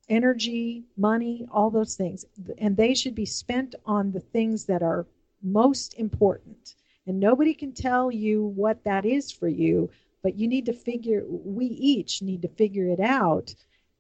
energy, 0.10 0.84
money, 0.96 1.46
all 1.52 1.70
those 1.70 1.96
things. 1.96 2.26
And 2.58 2.76
they 2.76 2.94
should 2.94 3.16
be 3.16 3.26
spent 3.26 3.76
on 3.86 4.12
the 4.12 4.20
things 4.20 4.66
that 4.66 4.84
are 4.84 5.06
most 5.42 5.94
important. 5.96 6.76
And 7.06 7.20
nobody 7.20 7.54
can 7.54 7.74
tell 7.74 8.12
you 8.12 8.44
what 8.44 8.84
that 8.84 9.06
is 9.06 9.32
for 9.32 9.48
you, 9.48 9.90
but 10.24 10.36
you 10.36 10.48
need 10.48 10.66
to 10.66 10.74
figure, 10.74 11.24
we 11.28 11.66
each 11.66 12.22
need 12.22 12.42
to 12.42 12.48
figure 12.48 12.88
it 12.88 13.00
out 13.00 13.54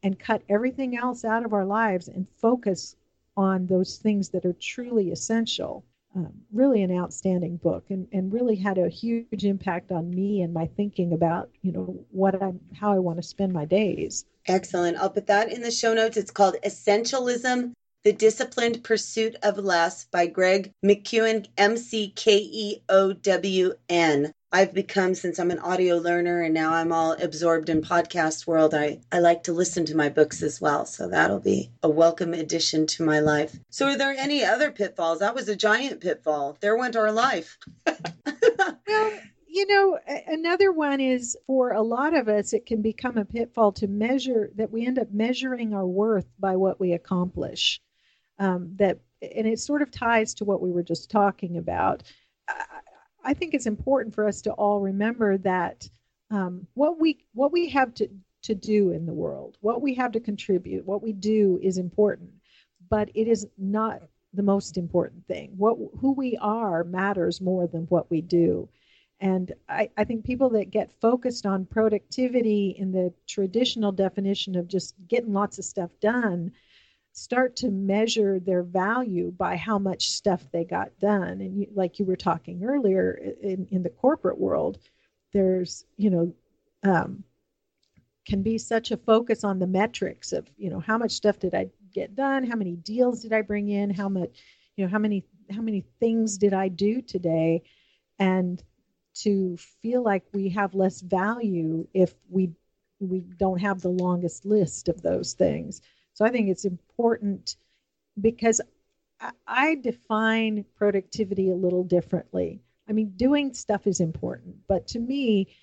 and 0.03 0.19
cut 0.19 0.41
everything 0.49 0.97
else 0.97 1.23
out 1.25 1.45
of 1.45 1.53
our 1.53 1.65
lives 1.65 2.07
and 2.07 2.27
focus 2.37 2.95
on 3.35 3.67
those 3.67 3.97
things 3.97 4.29
that 4.29 4.45
are 4.45 4.55
truly 4.59 5.11
essential. 5.11 5.83
Um, 6.15 6.33
really 6.51 6.81
an 6.81 6.97
outstanding 6.97 7.57
book 7.57 7.85
and, 7.89 8.07
and 8.11 8.33
really 8.33 8.55
had 8.55 8.77
a 8.79 8.89
huge 8.89 9.43
impact 9.45 9.91
on 9.91 10.09
me 10.09 10.41
and 10.41 10.53
my 10.53 10.65
thinking 10.65 11.13
about, 11.13 11.49
you 11.61 11.71
know, 11.71 12.05
what 12.09 12.41
I 12.41 12.53
how 12.73 12.91
I 12.91 12.99
want 12.99 13.17
to 13.17 13.23
spend 13.23 13.53
my 13.53 13.65
days. 13.65 14.25
Excellent. 14.47 14.97
I'll 14.97 15.09
put 15.11 15.27
that 15.27 15.51
in 15.51 15.61
the 15.61 15.69
show 15.69 15.93
notes. 15.93 16.17
It's 16.17 16.31
called 16.31 16.55
Essentialism 16.65 17.73
The 18.03 18.13
Disciplined 18.13 18.83
Pursuit 18.83 19.35
of 19.43 19.57
Less 19.57 20.05
by 20.05 20.25
Greg 20.27 20.71
McKeown, 20.83 21.47
M 21.57 21.77
C 21.77 22.13
K 22.15 22.37
E 22.37 22.81
O 22.89 23.13
W 23.13 23.73
N. 23.89 24.33
I've 24.51 24.73
become, 24.73 25.13
since 25.13 25.39
I'm 25.39 25.51
an 25.51 25.59
audio 25.59 25.97
learner 25.97 26.41
and 26.41 26.53
now 26.53 26.73
I'm 26.73 26.93
all 26.93 27.13
absorbed 27.21 27.67
in 27.67 27.81
podcast 27.81 28.47
world, 28.47 28.73
I, 28.73 29.01
I 29.11 29.19
like 29.19 29.43
to 29.43 29.53
listen 29.53 29.85
to 29.85 29.97
my 29.97 30.07
books 30.07 30.41
as 30.41 30.61
well. 30.61 30.85
So 30.85 31.09
that'll 31.09 31.41
be 31.41 31.69
a 31.83 31.89
welcome 31.89 32.33
addition 32.33 32.87
to 32.87 33.03
my 33.03 33.19
life. 33.19 33.59
So 33.69 33.87
are 33.87 33.97
there 33.97 34.15
any 34.17 34.45
other 34.45 34.71
pitfalls? 34.71 35.19
That 35.19 35.35
was 35.35 35.49
a 35.49 35.55
giant 35.55 35.99
pitfall. 35.99 36.57
There 36.61 36.77
went 36.77 36.95
our 36.95 37.11
life. 37.11 37.57
Well, 38.87 39.11
you 39.47 39.67
know, 39.67 39.99
another 40.27 40.71
one 40.71 41.01
is 41.01 41.35
for 41.45 41.71
a 41.71 41.81
lot 41.81 42.15
of 42.15 42.29
us, 42.29 42.53
it 42.53 42.65
can 42.65 42.81
become 42.81 43.17
a 43.17 43.25
pitfall 43.25 43.73
to 43.73 43.87
measure 43.87 44.49
that 44.55 44.71
we 44.71 44.85
end 44.85 44.97
up 44.97 45.11
measuring 45.11 45.73
our 45.73 45.85
worth 45.85 46.27
by 46.39 46.55
what 46.55 46.79
we 46.79 46.93
accomplish. 46.93 47.81
Um, 48.39 48.73
that 48.75 48.99
and 49.21 49.47
it 49.47 49.59
sort 49.59 49.81
of 49.81 49.91
ties 49.91 50.35
to 50.35 50.45
what 50.45 50.61
we 50.61 50.71
were 50.71 50.83
just 50.83 51.09
talking 51.09 51.57
about. 51.57 52.03
I, 53.27 53.33
think 53.33 53.53
it's 53.53 53.65
important 53.65 54.15
for 54.15 54.27
us 54.27 54.41
to 54.43 54.51
all 54.53 54.79
remember 54.79 55.37
that 55.39 55.89
um, 56.31 56.67
what 56.73 56.99
we 56.99 57.25
what 57.33 57.51
we 57.51 57.69
have 57.69 57.93
to 57.95 58.09
to 58.43 58.55
do 58.55 58.91
in 58.91 59.05
the 59.05 59.13
world, 59.13 59.57
what 59.61 59.81
we 59.81 59.93
have 59.95 60.11
to 60.13 60.19
contribute, 60.19 60.85
what 60.85 61.03
we 61.03 61.13
do 61.13 61.59
is 61.61 61.77
important, 61.77 62.31
but 62.89 63.09
it 63.13 63.27
is 63.27 63.45
not 63.57 64.01
the 64.33 64.43
most 64.43 64.77
important 64.77 65.25
thing. 65.27 65.51
What 65.57 65.77
who 65.99 66.13
we 66.13 66.37
are 66.37 66.83
matters 66.83 67.41
more 67.41 67.67
than 67.67 67.83
what 67.83 68.09
we 68.09 68.21
do. 68.21 68.69
And 69.19 69.51
I, 69.67 69.89
I 69.97 70.03
think 70.03 70.25
people 70.25 70.49
that 70.51 70.69
get 70.69 70.91
focused 71.01 71.45
on 71.45 71.65
productivity 71.65 72.75
in 72.77 72.91
the 72.91 73.11
traditional 73.25 73.91
definition 73.91 74.55
of 74.55 74.67
just 74.67 74.93
getting 75.07 75.33
lots 75.33 75.57
of 75.57 75.65
stuff 75.65 75.89
done 75.99 76.51
start 77.17 77.55
to 77.55 77.71
measure 77.71 78.39
their 78.39 78.61
value 78.61 79.31
by 79.31 79.55
how 79.55 79.79
much 79.79 80.11
stuff 80.11 80.43
they 80.51 80.63
got 80.63 80.99
done. 80.99 81.41
And 81.41 81.59
you, 81.59 81.67
like 81.73 81.97
you 81.97 82.05
were 82.05 82.15
talking 82.15 82.63
earlier 82.63 83.19
in, 83.41 83.67
in 83.71 83.81
the 83.81 83.89
corporate 83.89 84.37
world, 84.37 84.77
there's, 85.33 85.83
you 85.97 86.11
know, 86.11 86.33
um, 86.83 87.23
can 88.27 88.43
be 88.43 88.59
such 88.59 88.91
a 88.91 88.97
focus 88.97 89.43
on 89.43 89.57
the 89.57 89.65
metrics 89.65 90.31
of, 90.31 90.47
you 90.57 90.69
know, 90.69 90.79
how 90.79 90.95
much 90.99 91.11
stuff 91.13 91.39
did 91.39 91.55
I 91.55 91.69
get 91.91 92.15
done? 92.15 92.43
How 92.43 92.55
many 92.55 92.75
deals 92.75 93.23
did 93.23 93.33
I 93.33 93.41
bring 93.41 93.69
in? 93.69 93.89
How 93.89 94.09
much, 94.09 94.29
you 94.75 94.85
know, 94.85 94.91
how 94.91 94.99
many, 94.99 95.25
how 95.49 95.61
many 95.61 95.85
things 95.99 96.37
did 96.37 96.53
I 96.53 96.67
do 96.67 97.01
today? 97.01 97.63
And 98.19 98.63
to 99.23 99.57
feel 99.81 100.03
like 100.03 100.23
we 100.33 100.49
have 100.49 100.75
less 100.75 101.01
value 101.01 101.87
if 101.95 102.13
we 102.29 102.51
we 102.99 103.21
don't 103.37 103.59
have 103.59 103.81
the 103.81 103.89
longest 103.89 104.45
list 104.45 104.87
of 104.87 105.01
those 105.01 105.33
things. 105.33 105.81
So 106.17 106.25
I 106.25 106.31
think 106.31 106.49
it's 106.49 106.65
important 106.65 107.57
because 108.19 108.59
I, 109.45 109.75
define 109.75 110.65
productivity 110.75 111.51
a 111.51 111.55
little 111.55 111.83
differently. 111.83 112.59
I 112.89 112.93
mean, 112.93 113.13
doing 113.17 113.53
stuff 113.53 113.85
is 113.85 113.99
important, 113.99 114.55
but 114.67 114.87
to 114.87 114.99
me, 114.99 115.55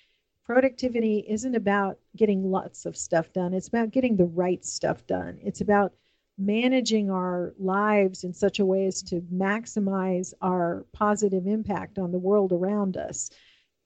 productivity 0.45 1.25
isn't 1.27 1.55
about 1.55 1.99
getting 2.15 2.49
lots 2.49 2.85
of 2.85 2.95
stuff 2.95 3.33
done. 3.33 3.53
It's 3.53 3.67
about 3.67 3.91
getting 3.91 4.15
the 4.15 4.27
right 4.27 4.63
stuff 4.63 5.05
done. 5.07 5.39
It's 5.43 5.59
about 5.59 5.91
managing 6.37 7.11
our 7.11 7.53
lives 7.59 8.23
in 8.23 8.33
such 8.33 8.59
a 8.59 8.65
way 8.65 8.85
as 8.85 9.03
to 9.03 9.19
maximize 9.33 10.33
our 10.41 10.85
positive 10.93 11.47
impact 11.47 11.99
on 11.99 12.13
the 12.13 12.17
world 12.17 12.53
around 12.53 12.95
us. 12.95 13.29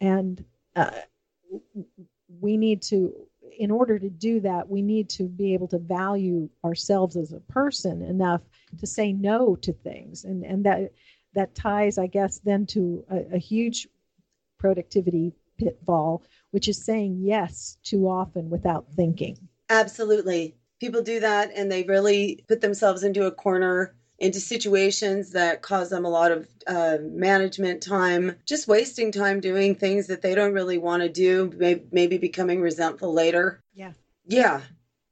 And 0.01 0.45
uh, 0.75 0.91
we 2.39 2.57
need 2.57 2.83
to, 2.83 3.27
in 3.57 3.71
order 3.71 3.99
to 3.99 4.09
do 4.09 4.39
that, 4.41 4.69
we 4.69 4.81
need 4.81 5.09
to 5.11 5.23
be 5.23 5.53
able 5.53 5.67
to 5.69 5.79
value 5.79 6.49
ourselves 6.63 7.15
as 7.15 7.33
a 7.33 7.39
person 7.39 8.01
enough 8.01 8.41
to 8.79 8.87
say 8.87 9.13
no 9.13 9.55
to 9.57 9.73
things. 9.73 10.23
And, 10.23 10.45
and 10.45 10.65
that, 10.65 10.91
that 11.33 11.55
ties, 11.55 11.97
I 11.97 12.07
guess, 12.07 12.39
then 12.39 12.65
to 12.67 13.03
a, 13.09 13.35
a 13.35 13.37
huge 13.37 13.87
productivity 14.57 15.33
pitfall, 15.57 16.23
which 16.51 16.67
is 16.67 16.83
saying 16.83 17.19
yes 17.21 17.77
too 17.83 18.07
often 18.07 18.49
without 18.49 18.85
thinking. 18.95 19.37
Absolutely. 19.69 20.55
People 20.79 21.01
do 21.01 21.19
that 21.19 21.51
and 21.55 21.71
they 21.71 21.83
really 21.83 22.43
put 22.47 22.61
themselves 22.61 23.03
into 23.03 23.25
a 23.25 23.31
corner, 23.31 23.95
into 24.19 24.39
situations 24.39 25.31
that 25.31 25.61
cause 25.61 25.89
them 25.89 26.05
a 26.05 26.09
lot 26.09 26.31
of 26.31 26.47
uh, 26.67 26.97
management 27.01 27.81
time, 27.81 28.35
just 28.45 28.67
wasting 28.67 29.11
time 29.11 29.39
doing 29.39 29.73
things 29.73 30.07
that 30.07 30.21
they 30.21 30.35
don't 30.35 30.53
really 30.53 30.77
want 30.77 31.01
to 31.01 31.09
do, 31.09 31.51
maybe, 31.55 31.83
maybe 31.91 32.17
becoming 32.17 32.61
resentful 32.61 33.13
later. 33.13 33.63
Yeah. 33.73 33.93
Yeah. 34.25 34.61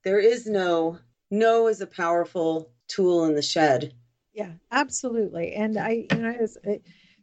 There 0.04 0.20
is 0.20 0.46
no, 0.46 1.00
no 1.32 1.68
is 1.68 1.82
a 1.82 1.88
powerful 1.88 2.70
tool 2.88 3.26
in 3.26 3.36
the 3.36 3.42
shed. 3.42 3.94
Yeah, 4.34 4.52
absolutely. 4.72 5.54
And 5.54 5.78
I, 5.78 6.06
you 6.12 6.18
know, 6.18 6.36
as, 6.40 6.58
uh, 6.68 6.74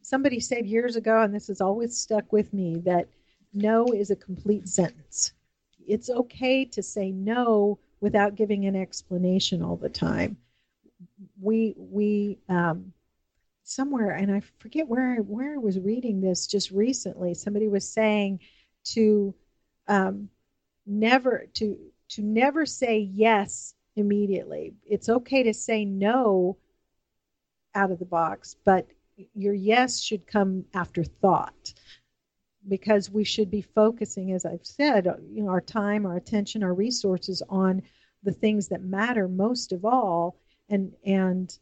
somebody 0.02 0.40
said 0.40 0.66
years 0.66 0.96
ago, 0.96 1.22
and 1.22 1.34
this 1.34 1.48
has 1.48 1.60
always 1.60 1.96
stuck 1.96 2.32
with 2.32 2.52
me, 2.52 2.80
that 2.84 3.08
no 3.52 3.86
is 3.92 4.10
a 4.10 4.16
complete 4.16 4.68
sentence. 4.68 5.32
It's 5.86 6.10
okay 6.10 6.64
to 6.64 6.82
say 6.82 7.12
no 7.12 7.78
without 8.00 8.34
giving 8.34 8.64
an 8.66 8.74
explanation 8.74 9.62
all 9.62 9.76
the 9.76 9.88
time. 9.88 10.38
We 11.44 11.74
we 11.76 12.38
um, 12.48 12.92
somewhere, 13.64 14.11
and 14.11 14.33
I 14.33 14.40
forget 14.59 14.88
where 14.88 15.12
I, 15.12 15.16
where 15.16 15.54
I 15.54 15.59
was 15.59 15.78
reading 15.78 16.20
this 16.20 16.46
just 16.46 16.70
recently. 16.70 17.35
Somebody 17.35 17.68
was 17.68 17.87
saying 17.87 18.40
to 18.85 19.35
um, 19.87 20.30
never 20.87 21.46
to 21.54 21.76
to 22.11 22.22
never 22.22 22.64
say 22.64 22.98
yes 22.98 23.74
immediately. 23.94 24.74
It's 24.87 25.09
okay 25.09 25.42
to 25.42 25.52
say 25.52 25.85
no 25.85 26.57
out 27.74 27.90
of 27.90 27.98
the 27.98 28.04
box, 28.07 28.57
but 28.64 28.87
your 29.35 29.54
yes 29.54 30.00
should 30.00 30.26
come 30.26 30.64
after 30.72 31.04
thought 31.04 31.74
because 32.66 33.11
we 33.11 33.24
should 33.24 33.50
be 33.50 33.61
focusing 33.61 34.33
as 34.33 34.46
I've 34.46 34.64
said, 34.64 35.07
you 35.30 35.42
know, 35.42 35.50
our 35.50 35.61
time, 35.61 36.07
our 36.07 36.16
attention, 36.16 36.62
our 36.62 36.72
resources 36.72 37.42
on 37.50 37.83
the 38.22 38.33
things 38.33 38.68
that 38.68 38.83
matter 38.83 39.28
most 39.28 39.72
of 39.72 39.85
all 39.85 40.38
and 40.68 40.92
and 41.05 41.57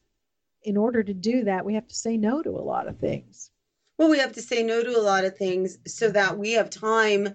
in 0.62 0.76
order 0.76 1.02
to 1.02 1.14
do 1.14 1.44
that, 1.44 1.64
we 1.64 1.74
have 1.74 1.88
to 1.88 1.94
say 1.94 2.16
no 2.16 2.42
to 2.42 2.50
a 2.50 2.62
lot 2.62 2.86
of 2.86 2.98
things. 2.98 3.50
Well, 3.98 4.10
we 4.10 4.18
have 4.18 4.32
to 4.32 4.42
say 4.42 4.62
no 4.62 4.82
to 4.82 4.98
a 4.98 5.02
lot 5.02 5.24
of 5.24 5.36
things 5.36 5.78
so 5.86 6.10
that 6.10 6.38
we 6.38 6.52
have 6.52 6.70
time 6.70 7.34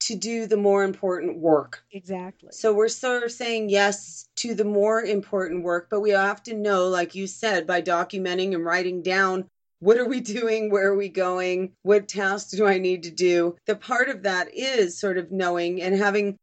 to 0.00 0.14
do 0.14 0.46
the 0.46 0.56
more 0.56 0.84
important 0.84 1.38
work. 1.38 1.82
Exactly. 1.92 2.50
So 2.52 2.72
we're 2.72 2.88
sort 2.88 3.24
of 3.24 3.32
saying 3.32 3.68
yes 3.68 4.28
to 4.36 4.54
the 4.54 4.64
more 4.64 5.02
important 5.02 5.64
work, 5.64 5.88
but 5.90 6.00
we 6.00 6.10
have 6.10 6.42
to 6.44 6.54
know, 6.54 6.88
like 6.88 7.14
you 7.14 7.26
said, 7.26 7.66
by 7.66 7.82
documenting 7.82 8.54
and 8.54 8.64
writing 8.64 9.02
down 9.02 9.48
what 9.80 9.98
are 9.98 10.08
we 10.08 10.20
doing? 10.20 10.70
Where 10.70 10.88
are 10.88 10.96
we 10.96 11.08
going? 11.08 11.72
What 11.82 12.08
tasks 12.08 12.50
do 12.50 12.66
I 12.66 12.78
need 12.78 13.04
to 13.04 13.10
do? 13.10 13.56
The 13.66 13.76
part 13.76 14.08
of 14.08 14.24
that 14.24 14.52
is 14.52 14.98
sort 14.98 15.18
of 15.18 15.30
knowing 15.30 15.80
and 15.80 15.96
having, 15.96 16.36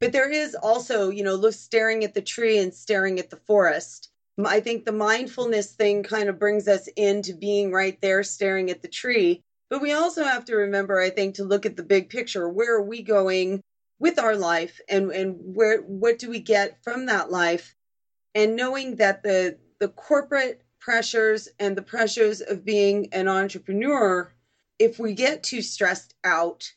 but 0.00 0.12
there 0.12 0.30
is 0.30 0.54
also, 0.54 1.08
you 1.08 1.24
know, 1.24 1.34
look, 1.34 1.54
staring 1.54 2.04
at 2.04 2.12
the 2.12 2.20
tree 2.20 2.58
and 2.58 2.74
staring 2.74 3.18
at 3.18 3.30
the 3.30 3.38
forest. 3.38 4.10
I 4.42 4.60
think 4.60 4.84
the 4.84 4.92
mindfulness 4.92 5.72
thing 5.72 6.02
kind 6.02 6.28
of 6.28 6.38
brings 6.38 6.66
us 6.66 6.88
into 6.96 7.34
being 7.34 7.70
right 7.72 8.00
there 8.00 8.22
staring 8.22 8.70
at 8.70 8.82
the 8.82 8.88
tree. 8.88 9.42
But 9.70 9.80
we 9.80 9.92
also 9.92 10.24
have 10.24 10.44
to 10.46 10.56
remember, 10.56 11.00
I 11.00 11.10
think, 11.10 11.36
to 11.36 11.44
look 11.44 11.66
at 11.66 11.76
the 11.76 11.82
big 11.82 12.10
picture. 12.10 12.48
Where 12.48 12.76
are 12.76 12.82
we 12.82 13.02
going 13.02 13.62
with 13.98 14.18
our 14.18 14.36
life 14.36 14.80
and, 14.88 15.10
and 15.10 15.36
where 15.38 15.80
what 15.82 16.18
do 16.18 16.28
we 16.28 16.40
get 16.40 16.82
from 16.82 17.06
that 17.06 17.30
life? 17.30 17.74
And 18.34 18.56
knowing 18.56 18.96
that 18.96 19.22
the 19.22 19.58
the 19.78 19.88
corporate 19.88 20.62
pressures 20.80 21.48
and 21.58 21.76
the 21.76 21.82
pressures 21.82 22.40
of 22.40 22.64
being 22.64 23.08
an 23.12 23.28
entrepreneur, 23.28 24.32
if 24.78 24.98
we 24.98 25.14
get 25.14 25.42
too 25.42 25.62
stressed 25.62 26.14
out, 26.24 26.72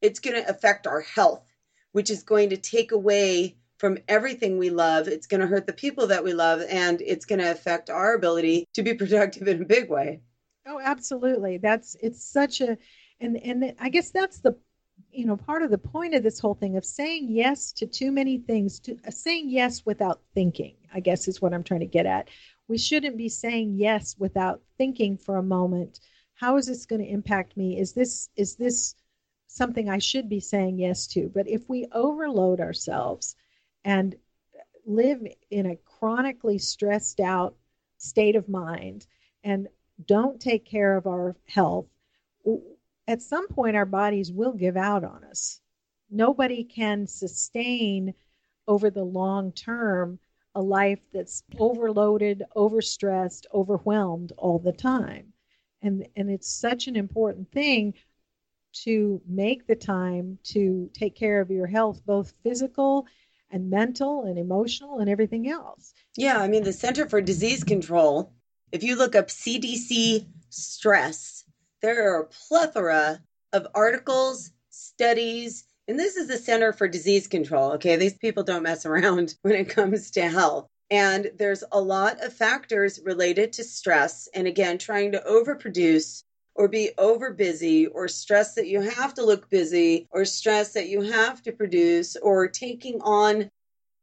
it's 0.00 0.20
going 0.20 0.42
to 0.42 0.48
affect 0.48 0.86
our 0.86 1.00
health, 1.00 1.44
which 1.92 2.10
is 2.10 2.22
going 2.22 2.50
to 2.50 2.56
take 2.56 2.92
away 2.92 3.57
from 3.78 3.98
everything 4.08 4.58
we 4.58 4.70
love. 4.70 5.08
It's 5.08 5.26
going 5.26 5.40
to 5.40 5.46
hurt 5.46 5.66
the 5.66 5.72
people 5.72 6.08
that 6.08 6.24
we 6.24 6.34
love, 6.34 6.62
and 6.68 7.00
it's 7.00 7.24
going 7.24 7.38
to 7.38 7.50
affect 7.50 7.90
our 7.90 8.14
ability 8.14 8.66
to 8.74 8.82
be 8.82 8.94
productive 8.94 9.48
in 9.48 9.62
a 9.62 9.66
big 9.66 9.88
way. 9.88 10.20
Oh, 10.66 10.80
absolutely. 10.82 11.58
That's 11.58 11.96
it's 12.02 12.22
such 12.22 12.60
a, 12.60 12.76
and 13.20 13.36
and 13.38 13.74
I 13.80 13.88
guess 13.88 14.10
that's 14.10 14.40
the, 14.40 14.56
you 15.10 15.24
know, 15.26 15.36
part 15.36 15.62
of 15.62 15.70
the 15.70 15.78
point 15.78 16.14
of 16.14 16.22
this 16.22 16.38
whole 16.38 16.54
thing 16.54 16.76
of 16.76 16.84
saying 16.84 17.28
yes 17.30 17.72
to 17.72 17.86
too 17.86 18.12
many 18.12 18.38
things, 18.38 18.80
to 18.80 18.96
uh, 19.06 19.10
saying 19.10 19.48
yes 19.48 19.86
without 19.86 20.20
thinking. 20.34 20.74
I 20.92 21.00
guess 21.00 21.28
is 21.28 21.40
what 21.40 21.54
I'm 21.54 21.64
trying 21.64 21.80
to 21.80 21.86
get 21.86 22.06
at. 22.06 22.28
We 22.66 22.78
shouldn't 22.78 23.16
be 23.16 23.28
saying 23.28 23.76
yes 23.76 24.16
without 24.18 24.60
thinking 24.76 25.16
for 25.16 25.36
a 25.36 25.42
moment. 25.42 26.00
How 26.34 26.56
is 26.56 26.66
this 26.66 26.86
going 26.86 27.02
to 27.02 27.08
impact 27.08 27.56
me? 27.56 27.78
Is 27.78 27.92
this 27.92 28.28
is 28.36 28.56
this 28.56 28.94
something 29.46 29.88
I 29.88 29.98
should 29.98 30.28
be 30.28 30.40
saying 30.40 30.78
yes 30.78 31.06
to? 31.08 31.30
But 31.34 31.48
if 31.48 31.68
we 31.68 31.86
overload 31.92 32.60
ourselves 32.60 33.36
and 33.88 34.14
live 34.84 35.26
in 35.50 35.64
a 35.64 35.76
chronically 35.76 36.58
stressed 36.58 37.20
out 37.20 37.56
state 37.96 38.36
of 38.36 38.46
mind 38.46 39.06
and 39.42 39.66
don't 40.06 40.38
take 40.38 40.66
care 40.66 40.94
of 40.94 41.06
our 41.06 41.34
health, 41.46 41.86
at 43.06 43.22
some 43.22 43.48
point 43.48 43.76
our 43.76 43.86
bodies 43.86 44.30
will 44.30 44.52
give 44.52 44.76
out 44.76 45.04
on 45.04 45.24
us. 45.24 45.62
Nobody 46.10 46.64
can 46.64 47.06
sustain 47.06 48.12
over 48.66 48.90
the 48.90 49.04
long 49.04 49.52
term 49.52 50.18
a 50.54 50.60
life 50.60 51.00
that's 51.14 51.42
overloaded, 51.58 52.42
overstressed, 52.54 53.46
overwhelmed 53.54 54.32
all 54.36 54.58
the 54.58 54.72
time. 54.72 55.32
And 55.80 56.06
and 56.14 56.30
it's 56.30 56.52
such 56.52 56.88
an 56.88 56.96
important 56.96 57.50
thing 57.52 57.94
to 58.84 59.22
make 59.26 59.66
the 59.66 59.76
time 59.76 60.38
to 60.44 60.90
take 60.92 61.14
care 61.14 61.40
of 61.40 61.50
your 61.50 61.66
health, 61.66 62.04
both 62.04 62.34
physical 62.42 63.06
and 63.50 63.70
mental 63.70 64.24
and 64.24 64.38
emotional 64.38 64.98
and 64.98 65.08
everything 65.08 65.48
else. 65.48 65.92
Yeah, 66.16 66.38
I 66.40 66.48
mean, 66.48 66.64
the 66.64 66.72
Center 66.72 67.08
for 67.08 67.20
Disease 67.20 67.64
Control, 67.64 68.32
if 68.72 68.82
you 68.82 68.96
look 68.96 69.14
up 69.14 69.28
CDC 69.28 70.26
stress, 70.50 71.44
there 71.80 72.12
are 72.12 72.22
a 72.22 72.26
plethora 72.26 73.20
of 73.52 73.66
articles, 73.74 74.50
studies, 74.70 75.64
and 75.88 75.98
this 75.98 76.16
is 76.16 76.28
the 76.28 76.36
Center 76.36 76.72
for 76.72 76.86
Disease 76.86 77.26
Control. 77.26 77.72
Okay, 77.72 77.96
these 77.96 78.18
people 78.18 78.42
don't 78.42 78.62
mess 78.62 78.84
around 78.84 79.34
when 79.42 79.54
it 79.54 79.70
comes 79.70 80.10
to 80.12 80.28
health. 80.28 80.68
And 80.90 81.30
there's 81.36 81.64
a 81.72 81.80
lot 81.80 82.22
of 82.22 82.32
factors 82.32 83.00
related 83.04 83.52
to 83.54 83.64
stress. 83.64 84.28
And 84.34 84.46
again, 84.46 84.78
trying 84.78 85.12
to 85.12 85.20
overproduce 85.20 86.24
or 86.58 86.66
be 86.66 86.90
over 86.98 87.32
busy 87.32 87.86
or 87.86 88.08
stress 88.08 88.54
that 88.54 88.66
you 88.66 88.80
have 88.80 89.14
to 89.14 89.24
look 89.24 89.48
busy 89.48 90.08
or 90.10 90.24
stress 90.24 90.72
that 90.72 90.88
you 90.88 91.00
have 91.02 91.40
to 91.40 91.52
produce 91.52 92.16
or 92.16 92.48
taking 92.48 93.00
on 93.00 93.48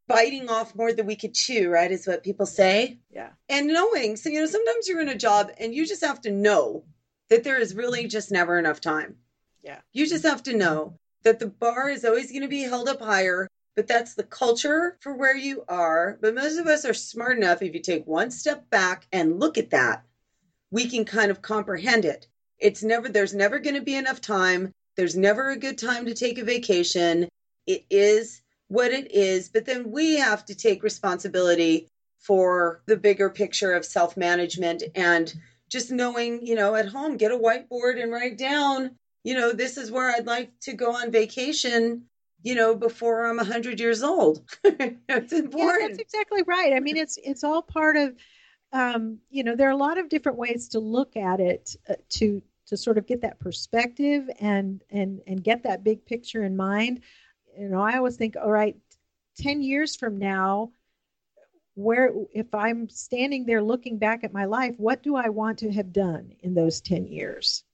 biting 0.08 0.48
off 0.48 0.74
more 0.74 0.92
than 0.94 1.04
we 1.04 1.16
could 1.16 1.34
chew, 1.34 1.68
right? 1.68 1.92
Is 1.92 2.06
what 2.06 2.24
people 2.24 2.46
say. 2.46 2.98
Yeah. 3.12 3.28
And 3.50 3.66
knowing, 3.66 4.16
so, 4.16 4.30
you 4.30 4.40
know, 4.40 4.46
sometimes 4.46 4.88
you're 4.88 5.02
in 5.02 5.10
a 5.10 5.14
job 5.14 5.50
and 5.60 5.74
you 5.74 5.86
just 5.86 6.02
have 6.02 6.22
to 6.22 6.30
know 6.30 6.84
that 7.28 7.44
there 7.44 7.60
is 7.60 7.74
really 7.74 8.08
just 8.08 8.32
never 8.32 8.58
enough 8.58 8.80
time. 8.80 9.16
Yeah. 9.62 9.80
You 9.92 10.06
just 10.06 10.24
have 10.24 10.42
to 10.44 10.56
know 10.56 10.98
that 11.24 11.38
the 11.38 11.48
bar 11.48 11.90
is 11.90 12.06
always 12.06 12.30
going 12.30 12.42
to 12.42 12.48
be 12.48 12.62
held 12.62 12.88
up 12.88 13.00
higher, 13.02 13.48
but 13.74 13.86
that's 13.86 14.14
the 14.14 14.22
culture 14.22 14.96
for 15.00 15.14
where 15.14 15.36
you 15.36 15.64
are. 15.68 16.16
But 16.22 16.34
most 16.34 16.56
of 16.56 16.66
us 16.68 16.86
are 16.86 16.94
smart 16.94 17.36
enough, 17.36 17.60
if 17.60 17.74
you 17.74 17.80
take 17.80 18.06
one 18.06 18.30
step 18.30 18.70
back 18.70 19.06
and 19.12 19.40
look 19.40 19.58
at 19.58 19.70
that, 19.70 20.04
we 20.70 20.88
can 20.88 21.04
kind 21.04 21.30
of 21.30 21.42
comprehend 21.42 22.06
it. 22.06 22.28
It's 22.58 22.82
never, 22.82 23.08
there's 23.08 23.34
never 23.34 23.58
going 23.58 23.76
to 23.76 23.82
be 23.82 23.96
enough 23.96 24.20
time. 24.20 24.72
There's 24.96 25.16
never 25.16 25.50
a 25.50 25.58
good 25.58 25.78
time 25.78 26.06
to 26.06 26.14
take 26.14 26.38
a 26.38 26.44
vacation. 26.44 27.28
It 27.66 27.84
is 27.90 28.40
what 28.68 28.92
it 28.92 29.12
is. 29.12 29.48
But 29.48 29.66
then 29.66 29.90
we 29.90 30.16
have 30.16 30.44
to 30.46 30.54
take 30.54 30.82
responsibility 30.82 31.88
for 32.18 32.82
the 32.86 32.96
bigger 32.96 33.30
picture 33.30 33.72
of 33.72 33.84
self 33.84 34.16
management 34.16 34.82
and 34.94 35.32
just 35.68 35.90
knowing, 35.90 36.44
you 36.46 36.54
know, 36.54 36.74
at 36.74 36.88
home, 36.88 37.16
get 37.16 37.32
a 37.32 37.38
whiteboard 37.38 38.02
and 38.02 38.12
write 38.12 38.38
down, 38.38 38.92
you 39.24 39.34
know, 39.34 39.52
this 39.52 39.76
is 39.76 39.90
where 39.90 40.14
I'd 40.14 40.26
like 40.26 40.52
to 40.60 40.72
go 40.72 40.94
on 40.94 41.10
vacation, 41.10 42.04
you 42.42 42.54
know, 42.54 42.74
before 42.74 43.26
I'm 43.26 43.38
100 43.38 43.80
years 43.80 44.02
old. 44.02 44.48
it's 44.64 45.32
important. 45.32 45.80
Yeah, 45.80 45.88
that's 45.88 45.98
exactly 45.98 46.42
right. 46.46 46.72
I 46.72 46.80
mean, 46.80 46.96
it's 46.96 47.18
it's 47.22 47.42
all 47.42 47.62
part 47.62 47.96
of 47.96 48.14
um, 48.76 49.18
you 49.30 49.42
know, 49.42 49.56
there 49.56 49.68
are 49.68 49.72
a 49.72 49.76
lot 49.76 49.96
of 49.96 50.10
different 50.10 50.36
ways 50.36 50.68
to 50.68 50.80
look 50.80 51.16
at 51.16 51.40
it 51.40 51.76
uh, 51.88 51.94
to 52.10 52.42
to 52.66 52.76
sort 52.76 52.98
of 52.98 53.06
get 53.06 53.22
that 53.22 53.40
perspective 53.40 54.28
and 54.38 54.82
and 54.90 55.22
and 55.26 55.42
get 55.42 55.62
that 55.62 55.82
big 55.82 56.04
picture 56.04 56.44
in 56.44 56.56
mind. 56.56 57.00
You 57.58 57.70
know, 57.70 57.80
I 57.80 57.96
always 57.96 58.16
think, 58.16 58.36
all 58.36 58.50
right, 58.50 58.76
ten 59.38 59.62
years 59.62 59.96
from 59.96 60.18
now, 60.18 60.72
where 61.74 62.12
if 62.34 62.54
I'm 62.54 62.90
standing 62.90 63.46
there 63.46 63.62
looking 63.62 63.96
back 63.96 64.24
at 64.24 64.34
my 64.34 64.44
life, 64.44 64.74
what 64.76 65.02
do 65.02 65.16
I 65.16 65.30
want 65.30 65.60
to 65.60 65.72
have 65.72 65.90
done 65.90 66.34
in 66.40 66.52
those 66.52 66.82
ten 66.82 67.06
years? 67.06 67.64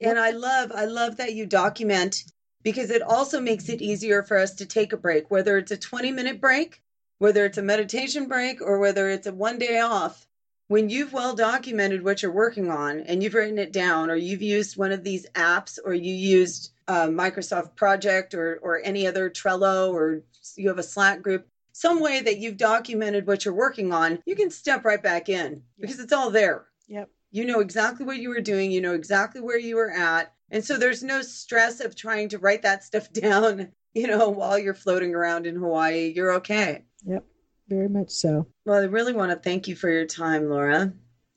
And 0.00 0.18
I 0.18 0.30
love 0.30 0.72
I 0.74 0.86
love 0.86 1.18
that 1.18 1.34
you 1.34 1.44
document 1.44 2.24
because 2.62 2.88
it 2.88 3.02
also 3.02 3.38
makes 3.38 3.68
it 3.68 3.82
easier 3.82 4.22
for 4.22 4.38
us 4.38 4.54
to 4.54 4.66
take 4.66 4.94
a 4.94 4.96
break, 4.96 5.30
whether 5.30 5.58
it's 5.58 5.72
a 5.72 5.76
20 5.76 6.10
minute 6.12 6.40
break, 6.40 6.82
whether 7.18 7.44
it's 7.44 7.58
a 7.58 7.62
meditation 7.62 8.28
break, 8.28 8.62
or 8.62 8.78
whether 8.78 9.10
it's 9.10 9.26
a 9.26 9.34
one 9.34 9.58
day 9.58 9.80
off 9.80 10.27
when 10.68 10.90
you've 10.90 11.12
well 11.12 11.34
documented 11.34 12.04
what 12.04 12.22
you're 12.22 12.30
working 12.30 12.70
on 12.70 13.00
and 13.00 13.22
you've 13.22 13.34
written 13.34 13.58
it 13.58 13.72
down 13.72 14.10
or 14.10 14.16
you've 14.16 14.42
used 14.42 14.76
one 14.76 14.92
of 14.92 15.02
these 15.02 15.28
apps 15.30 15.78
or 15.84 15.94
you 15.94 16.14
used 16.14 16.72
uh, 16.86 17.06
microsoft 17.06 17.74
project 17.74 18.34
or, 18.34 18.58
or 18.62 18.80
any 18.84 19.06
other 19.06 19.28
trello 19.28 19.92
or 19.92 20.22
you 20.56 20.68
have 20.68 20.78
a 20.78 20.82
slack 20.82 21.22
group 21.22 21.46
some 21.72 22.00
way 22.00 22.20
that 22.20 22.38
you've 22.38 22.56
documented 22.56 23.26
what 23.26 23.44
you're 23.44 23.54
working 23.54 23.92
on 23.92 24.18
you 24.26 24.36
can 24.36 24.50
step 24.50 24.84
right 24.84 25.02
back 25.02 25.28
in 25.28 25.62
because 25.80 25.98
it's 25.98 26.12
all 26.12 26.30
there. 26.30 26.66
Yep. 26.86 27.10
You 27.30 27.44
know 27.44 27.60
exactly 27.60 28.06
what 28.06 28.18
you 28.18 28.28
were 28.28 28.40
doing 28.40 28.70
you 28.70 28.80
know 28.80 28.94
exactly 28.94 29.40
where 29.40 29.58
you 29.58 29.76
were 29.76 29.90
at 29.90 30.32
and 30.50 30.64
so 30.64 30.78
there's 30.78 31.02
no 31.02 31.22
stress 31.22 31.80
of 31.80 31.94
trying 31.94 32.28
to 32.30 32.38
write 32.38 32.62
that 32.62 32.84
stuff 32.84 33.10
down 33.12 33.68
you 33.94 34.06
know 34.06 34.28
while 34.28 34.58
you're 34.58 34.74
floating 34.74 35.14
around 35.14 35.46
in 35.46 35.56
hawaii 35.56 36.12
you're 36.14 36.34
okay. 36.34 36.84
Yep 37.04 37.24
very 37.68 37.88
much 37.88 38.10
so. 38.10 38.46
Well, 38.64 38.80
I 38.80 38.84
really 38.84 39.12
want 39.12 39.30
to 39.30 39.36
thank 39.36 39.68
you 39.68 39.76
for 39.76 39.90
your 39.90 40.06
time, 40.06 40.48
Laura. 40.48 40.92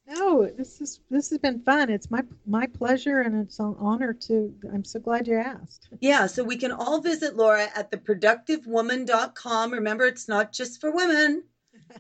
No, 0.08 0.46
this 0.46 0.82
is 0.82 1.00
this 1.10 1.30
has 1.30 1.40
been 1.40 1.62
fun. 1.62 1.90
It's 1.90 2.12
my 2.12 2.24
my 2.46 2.68
pleasure 2.68 3.22
and 3.22 3.42
it's 3.42 3.60
an 3.60 3.76
honor 3.80 4.14
to 4.14 4.54
I'm 4.74 4.84
so 4.84 5.00
glad 5.00 5.28
you 5.28 5.38
asked. 5.38 5.88
Yeah, 6.02 6.28
so 6.28 6.44
we 6.44 6.58
can 6.58 6.72
all 6.72 7.00
visit 7.00 7.38
Laura 7.38 7.68
at 7.76 7.92
theproductivewoman.com. 7.92 9.72
Remember, 9.72 10.06
it's 10.06 10.28
not 10.28 10.52
just 10.52 10.82
for 10.82 10.92
women. 10.92 11.44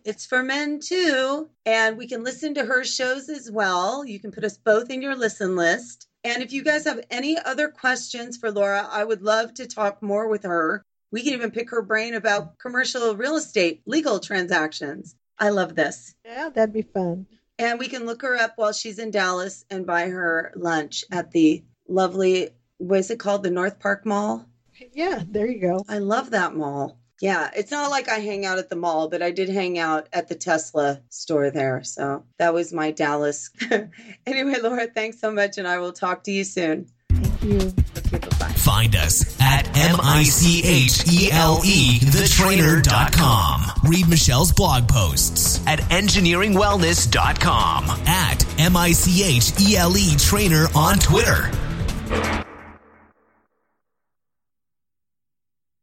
It's 0.06 0.26
for 0.26 0.41
men 0.41 0.80
too. 0.80 1.50
And 1.65 1.98
we 1.98 2.08
can 2.08 2.24
listen 2.24 2.54
to 2.54 2.63
her 2.63 2.86
shows 2.86 3.28
as 3.28 3.52
well. 3.52 4.06
You 4.06 4.22
can 4.22 4.32
put 4.32 4.46
us 4.46 4.58
both 4.58 4.89
in 4.89 5.02
your 5.02 5.15
listen 5.17 5.58
list. 5.58 6.08
And 6.24 6.41
if 6.41 6.54
you 6.54 6.63
guys 6.63 6.86
have 6.86 7.02
any 7.10 7.38
other 7.38 7.67
questions 7.67 8.38
for 8.38 8.52
Laura, 8.52 8.88
I 8.89 9.04
would 9.04 9.22
love 9.22 9.54
to 9.56 9.67
talk 9.67 10.02
more 10.02 10.30
with 10.30 10.44
her. 10.44 10.86
We 11.12 11.24
can 11.24 11.34
even 11.34 11.52
pick 11.52 11.69
her 11.71 11.82
brain 11.82 12.13
about 12.13 12.58
commercial 12.58 13.15
real 13.15 13.36
estate, 13.36 13.82
legal 13.86 14.19
transactions. 14.19 15.15
I 15.38 15.50
love 15.50 15.76
this. 15.76 16.15
Yeah, 16.26 16.50
that'd 16.50 16.74
be 16.74 16.84
fun. 16.84 17.28
And 17.60 17.80
we 17.80 17.88
can 17.88 18.06
look 18.06 18.21
her 18.21 18.38
up 18.38 18.54
while 18.56 18.74
she's 18.74 18.97
in 18.97 19.12
Dallas 19.12 19.65
and 19.69 19.86
buy 19.86 20.08
her 20.08 20.54
lunch 20.56 21.04
at 21.12 21.32
the 21.32 21.63
lovely, 21.88 22.50
what 22.78 23.00
is 23.00 23.12
it 23.12 23.19
called? 23.19 23.43
The 23.43 23.52
North 23.52 23.80
Park 23.80 24.06
Mall? 24.06 24.47
Yeah, 24.93 25.21
there 25.28 25.47
you 25.47 25.60
go. 25.60 25.84
I 25.88 26.00
love 26.00 26.32
that 26.32 26.56
mall. 26.56 26.97
Yeah, 27.21 27.52
it's 27.56 27.69
not 27.69 27.91
like 27.91 28.10
I 28.10 28.17
hang 28.17 28.45
out 28.47 28.58
at 28.58 28.69
the 28.69 28.76
mall, 28.76 29.08
but 29.08 29.21
I 29.21 29.30
did 29.30 29.47
hang 29.47 29.78
out 29.78 30.08
at 30.12 30.28
the 30.28 30.34
Tesla 30.34 31.02
store 31.10 31.52
there. 31.52 31.84
So 31.84 32.26
that 32.39 32.54
was 32.54 32.74
my 32.74 32.89
Dallas. 32.89 33.52
anyway, 34.26 34.56
Laura, 34.60 34.88
thanks 34.88 35.19
so 35.19 35.32
much, 35.32 35.60
and 35.60 35.67
I 35.67 35.78
will 35.78 35.93
talk 35.93 36.24
to 36.24 36.32
you 36.32 36.43
soon. 36.43 36.88
Thank 37.12 37.43
you. 37.43 37.74
Okay. 38.12 38.31
Find 38.62 38.95
us 38.95 39.26
at 39.41 39.76
M-I-C-H-E-L-E, 39.76 42.00
thetrainer.com. 42.00 43.89
Read 43.89 44.08
Michelle's 44.08 44.52
blog 44.52 44.88
posts 44.88 45.65
at 45.65 45.80
engineeringwellness.com, 45.80 47.86
at 48.08 48.60
M-I-C-H-E-L-E 48.60 50.15
trainer 50.17 50.67
on 50.76 51.00
Twitter, 51.00 51.50